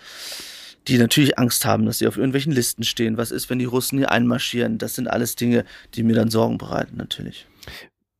[0.88, 3.18] die natürlich Angst haben, dass sie auf irgendwelchen Listen stehen.
[3.18, 4.78] Was ist, wenn die Russen hier einmarschieren?
[4.78, 5.66] Das sind alles Dinge,
[5.96, 7.48] die mir dann Sorgen bereiten, natürlich.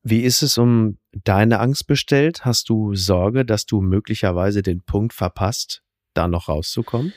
[0.02, 2.44] Wie ist es um deine Angst bestellt?
[2.44, 7.12] Hast du Sorge, dass du möglicherweise den Punkt verpasst, da noch rauszukommen?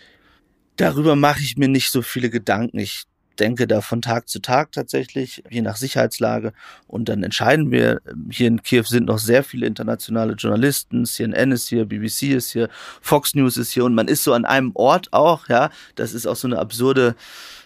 [0.78, 2.80] Darüber mache ich mir nicht so viele Gedanken.
[2.80, 3.04] Ich
[3.38, 6.54] denke da von Tag zu Tag tatsächlich, je nach Sicherheitslage.
[6.88, 8.02] Und dann entscheiden wir.
[8.30, 11.06] Hier in Kiew sind noch sehr viele internationale Journalisten.
[11.06, 12.70] CNN ist hier, BBC ist hier,
[13.02, 13.86] Fox News ist hier.
[13.86, 15.70] Und man ist so an einem Ort auch, ja.
[15.96, 17.16] Das ist auch so eine absurde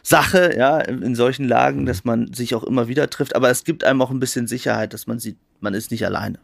[0.03, 3.35] Sache, ja, in solchen Lagen, dass man sich auch immer wieder trifft.
[3.35, 6.39] Aber es gibt einem auch ein bisschen Sicherheit, dass man sieht, man ist nicht alleine.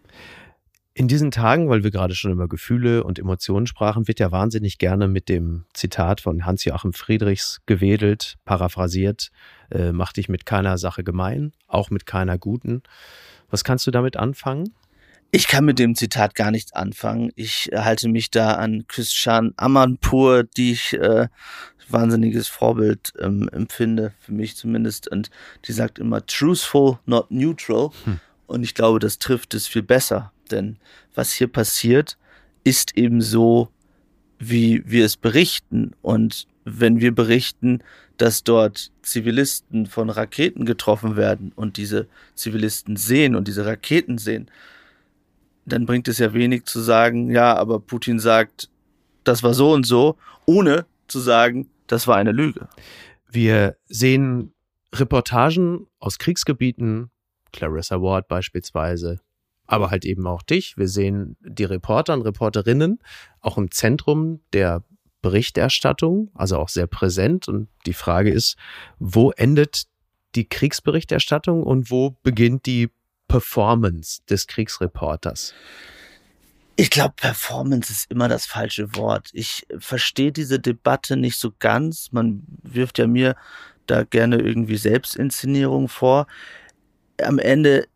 [0.97, 4.79] In diesen Tagen, weil wir gerade schon über Gefühle und Emotionen sprachen, wird ja wahnsinnig
[4.79, 9.29] gerne mit dem Zitat von Hans-Joachim Friedrichs gewedelt, paraphrasiert,
[9.69, 12.81] äh, mach dich mit keiner Sache gemein, auch mit keiner guten.
[13.51, 14.73] Was kannst du damit anfangen?
[15.29, 17.31] Ich kann mit dem Zitat gar nichts anfangen.
[17.35, 21.27] Ich halte mich da an Christian Amanpour, die ich äh,
[21.89, 25.07] wahnsinniges Vorbild ähm, empfinde, für mich zumindest.
[25.07, 25.29] Und
[25.65, 27.91] die sagt immer truthful, not neutral.
[28.05, 28.19] Hm.
[28.47, 30.31] Und ich glaube, das trifft es viel besser.
[30.47, 30.77] Denn
[31.15, 32.17] was hier passiert,
[32.63, 33.69] ist eben so,
[34.39, 35.91] wie wir es berichten.
[36.01, 37.79] Und wenn wir berichten,
[38.17, 44.49] dass dort Zivilisten von Raketen getroffen werden und diese Zivilisten sehen und diese Raketen sehen,
[45.65, 48.69] dann bringt es ja wenig zu sagen, ja, aber Putin sagt,
[49.23, 52.69] das war so und so, ohne zu sagen, das war eine Lüge.
[53.29, 54.53] Wir sehen
[54.93, 57.11] Reportagen aus Kriegsgebieten,
[57.51, 59.19] Clarissa Ward beispielsweise,
[59.67, 60.77] aber halt eben auch dich.
[60.77, 62.99] Wir sehen die Reporter und Reporterinnen
[63.41, 64.83] auch im Zentrum der
[65.21, 67.47] Berichterstattung, also auch sehr präsent.
[67.47, 68.57] Und die Frage ist,
[68.99, 69.83] wo endet
[70.35, 72.89] die Kriegsberichterstattung und wo beginnt die
[73.27, 75.53] Performance des Kriegsreporters?
[76.79, 79.29] Ich glaube, Performance ist immer das falsche Wort.
[79.33, 82.11] Ich verstehe diese Debatte nicht so ganz.
[82.11, 83.35] Man wirft ja mir
[83.87, 86.27] da gerne irgendwie Selbstinszenierung vor.
[87.19, 87.87] Am Ende,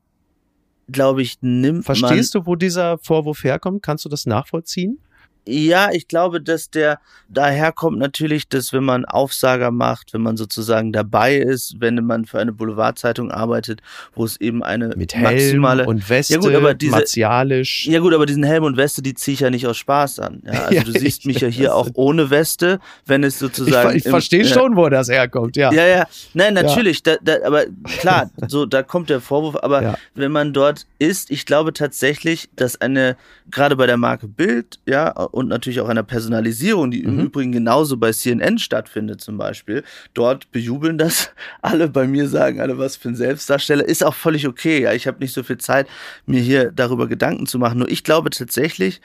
[0.91, 3.83] glaube ich, nimmt Verstehst du, wo dieser Vorwurf herkommt?
[3.83, 4.99] Kannst du das nachvollziehen?
[5.47, 10.91] Ja, ich glaube, dass der daherkommt natürlich, dass wenn man Aufsager macht, wenn man sozusagen
[10.91, 13.81] dabei ist, wenn man für eine Boulevardzeitung arbeitet,
[14.13, 15.23] wo es eben eine Mit Helm
[15.61, 17.87] maximale und Weste, Ja gut, aber diese- martialisch.
[17.87, 20.43] Ja gut, aber diesen Helm und Weste, die ziehe ich ja nicht aus Spaß an.
[20.45, 23.39] Ja, also Ja, du siehst ich- mich ja hier auch ohne Weste, wenn es ich
[23.39, 23.95] sozusagen.
[23.97, 25.71] ich im- verstehe ja, schon, wo das herkommt, ja.
[25.73, 27.63] Ja, ja, nein, natürlich, Da, da, aber
[27.97, 32.79] klar, so da kommt der Vorwurf, aber wenn man dort ist, ich glaube tatsächlich, dass
[32.81, 33.15] eine,
[33.49, 37.25] gerade bei der Marke Bild, ja, und natürlich auch einer Personalisierung, die im Mhm.
[37.25, 42.77] Übrigen genauso bei CNN stattfindet zum Beispiel, dort bejubeln das alle, bei mir sagen alle,
[42.77, 45.87] was für ein Selbstdarsteller, ist auch völlig okay, ja, ich habe nicht so viel Zeit,
[46.25, 49.01] mir hier darüber Gedanken zu machen, nur ich glaube tatsächlich,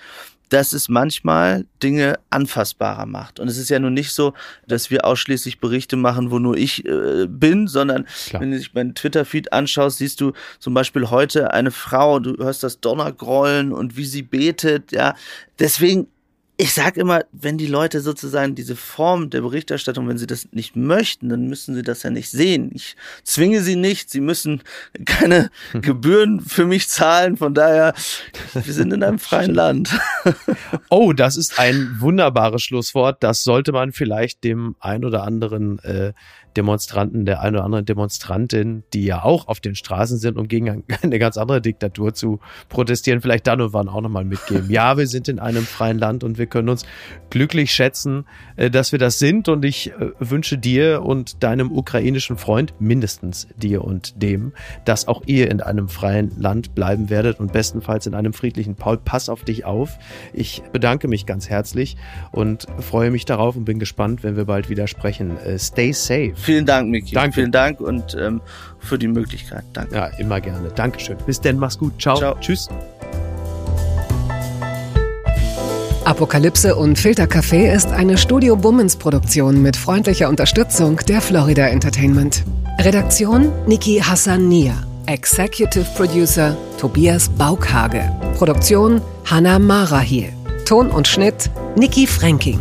[0.48, 3.40] dass es manchmal Dinge anfassbarer macht.
[3.40, 4.32] Und es ist ja nun nicht so,
[4.68, 8.42] dass wir ausschließlich Berichte machen, wo nur ich äh, bin, sondern Klar.
[8.42, 12.62] wenn du dich meinen Twitter-Feed anschaust, siehst du zum Beispiel heute eine Frau, du hörst
[12.62, 15.14] das Donnergrollen und wie sie betet, ja.
[15.58, 16.06] Deswegen
[16.58, 20.74] ich sage immer, wenn die Leute sozusagen diese Form der Berichterstattung, wenn sie das nicht
[20.74, 22.70] möchten, dann müssen sie das ja nicht sehen.
[22.74, 24.62] Ich zwinge sie nicht, sie müssen
[25.04, 27.36] keine Gebühren für mich zahlen.
[27.36, 27.92] Von daher,
[28.54, 29.90] wir sind in einem freien Land.
[30.88, 33.22] oh, das ist ein wunderbares Schlusswort.
[33.22, 36.14] Das sollte man vielleicht dem ein oder anderen äh,
[36.56, 40.84] Demonstranten, der eine oder andere Demonstrantin, die ja auch auf den Straßen sind, um gegen
[41.02, 44.70] eine ganz andere Diktatur zu protestieren, vielleicht dann und wann auch nochmal mitgeben.
[44.70, 46.84] Ja, wir sind in einem freien Land und wir können uns
[47.30, 48.24] glücklich schätzen,
[48.56, 49.48] äh, dass wir das sind.
[49.48, 54.52] Und ich äh, wünsche dir und deinem ukrainischen Freund, mindestens dir und dem,
[54.84, 58.74] dass auch ihr in einem freien Land bleiben werdet und bestenfalls in einem friedlichen.
[58.74, 59.98] Paul, pass auf dich auf.
[60.32, 61.96] Ich bedanke mich ganz herzlich
[62.32, 65.36] und freue mich darauf und bin gespannt, wenn wir bald wieder sprechen.
[65.38, 66.32] Äh, stay safe.
[66.46, 67.12] Vielen Dank, Miki.
[67.12, 67.34] Danke.
[67.34, 68.40] Vielen Dank und ähm,
[68.78, 69.64] für die Möglichkeit.
[69.72, 69.96] Danke.
[69.96, 70.68] Ja, immer gerne.
[70.68, 71.16] Dankeschön.
[71.26, 72.00] Bis denn, mach's gut.
[72.00, 72.16] Ciao.
[72.16, 72.36] Ciao.
[72.38, 72.68] Tschüss.
[76.04, 82.44] Apokalypse und Filtercafé ist eine Studio Bummens Produktion mit freundlicher Unterstützung der Florida Entertainment.
[82.78, 84.74] Redaktion Niki Hassania.
[85.06, 88.08] Executive Producer Tobias Baukhage.
[88.36, 90.32] Produktion Hanna Marahiel.
[90.64, 92.60] Ton und Schnitt Niki Fränking.